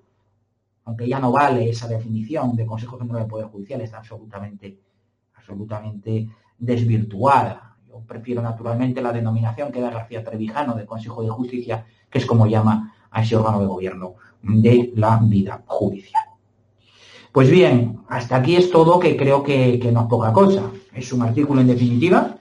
aunque 0.85 1.09
ya 1.09 1.19
no 1.19 1.33
vale 1.33 1.69
esa 1.69 1.89
definición 1.89 2.55
de 2.55 2.65
Consejo 2.65 2.97
General 2.99 3.25
de 3.25 3.29
Poder 3.29 3.47
Judicial, 3.47 3.81
está 3.81 3.99
absolutamente, 3.99 4.79
absolutamente 5.45 6.29
desvirtuada. 6.59 7.77
Yo 7.87 8.01
prefiero 8.01 8.41
naturalmente 8.41 9.03
la 9.03 9.13
denominación 9.13 9.71
que 9.71 9.81
da 9.81 9.91
García 9.91 10.25
Trevijano 10.25 10.75
de 10.75 10.87
Consejo 10.87 11.23
de 11.23 11.29
Justicia, 11.29 11.87
que 12.11 12.19
es 12.19 12.27
como 12.27 12.47
llama 12.47 12.95
a 13.11 13.23
ese 13.23 13.37
órgano 13.37 13.61
de 13.61 13.67
gobierno 13.67 14.15
de 14.43 14.93
la 14.97 15.19
vida 15.23 15.63
judicial. 15.67 16.25
Pues 17.31 17.51
bien, 17.51 18.01
hasta 18.09 18.37
aquí 18.37 18.57
es 18.57 18.71
todo, 18.71 18.99
que 18.99 19.17
creo 19.17 19.43
que, 19.43 19.79
no 19.93 20.03
es 20.03 20.07
poca 20.07 20.33
cosa. 20.33 20.71
Es 20.93 21.13
un 21.13 21.23
artículo 21.23 21.61
en 21.61 21.67
definitiva, 21.67 22.39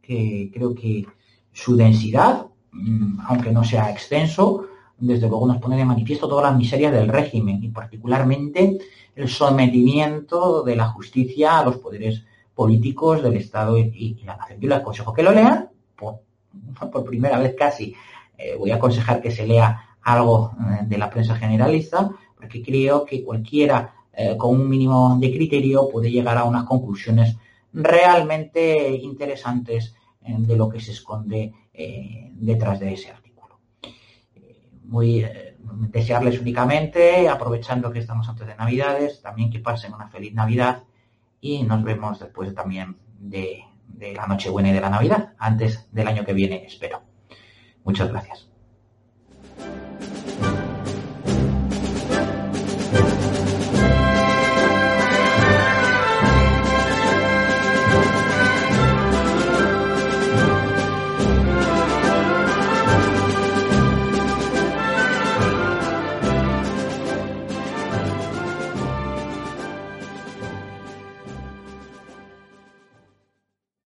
que 0.00 0.50
creo 0.52 0.74
que 0.74 1.06
su 1.52 1.76
densidad, 1.76 2.46
mm, 2.72 3.20
aunque 3.26 3.50
no 3.50 3.64
sea 3.64 3.90
extenso, 3.90 4.66
desde 5.00 5.28
luego 5.28 5.46
nos 5.46 5.58
pone 5.58 5.76
de 5.76 5.84
manifiesto 5.84 6.28
todas 6.28 6.50
las 6.50 6.56
miserias 6.56 6.92
del 6.92 7.08
régimen 7.08 7.62
y 7.64 7.68
particularmente 7.68 8.78
el 9.16 9.28
sometimiento 9.28 10.62
de 10.62 10.76
la 10.76 10.88
justicia 10.88 11.58
a 11.58 11.64
los 11.64 11.78
poderes 11.78 12.24
políticos 12.54 13.22
del 13.22 13.36
Estado 13.36 13.78
y, 13.78 14.20
la 14.24 14.36
nación. 14.36 14.60
Yo 14.60 14.68
le 14.68 14.74
aconsejo 14.74 15.12
que 15.12 15.22
lo 15.22 15.32
lean, 15.32 15.70
por, 15.96 17.04
primera 17.04 17.38
vez 17.38 17.54
casi 17.56 17.94
eh, 18.36 18.56
voy 18.58 18.70
a 18.70 18.76
aconsejar 18.76 19.20
que 19.22 19.30
se 19.30 19.46
lea 19.46 19.96
algo 20.02 20.52
eh, 20.58 20.84
de 20.84 20.98
la 20.98 21.08
prensa 21.08 21.34
generalista, 21.36 22.10
porque 22.36 22.62
creo 22.62 23.04
que 23.04 23.24
cualquiera 23.24 23.94
eh, 24.12 24.36
con 24.36 24.60
un 24.60 24.68
mínimo 24.68 25.16
de 25.18 25.32
criterio 25.32 25.88
puede 25.88 26.10
llegar 26.10 26.36
a 26.36 26.44
unas 26.44 26.64
conclusiones 26.64 27.36
realmente 27.72 28.94
interesantes 28.96 29.94
de 30.20 30.56
lo 30.56 30.68
que 30.68 30.80
se 30.80 30.92
esconde 30.92 31.54
detrás 32.32 32.78
de 32.78 32.92
ese 32.92 33.10
Muy 34.90 35.24
desearles 35.88 36.40
únicamente, 36.40 37.28
aprovechando 37.28 37.92
que 37.92 38.00
estamos 38.00 38.28
antes 38.28 38.46
de 38.46 38.56
Navidades, 38.56 39.22
también 39.22 39.50
que 39.50 39.60
pasen 39.60 39.94
una 39.94 40.08
feliz 40.08 40.34
Navidad 40.34 40.82
y 41.40 41.62
nos 41.62 41.84
vemos 41.84 42.18
después 42.18 42.52
también 42.54 42.96
de, 43.18 43.62
de 43.86 44.14
la 44.14 44.26
Nochebuena 44.26 44.70
y 44.70 44.72
de 44.72 44.80
la 44.80 44.90
Navidad, 44.90 45.34
antes 45.38 45.88
del 45.92 46.08
año 46.08 46.24
que 46.24 46.32
viene, 46.32 46.64
espero. 46.66 47.02
Muchas 47.84 48.10
gracias. 48.10 48.48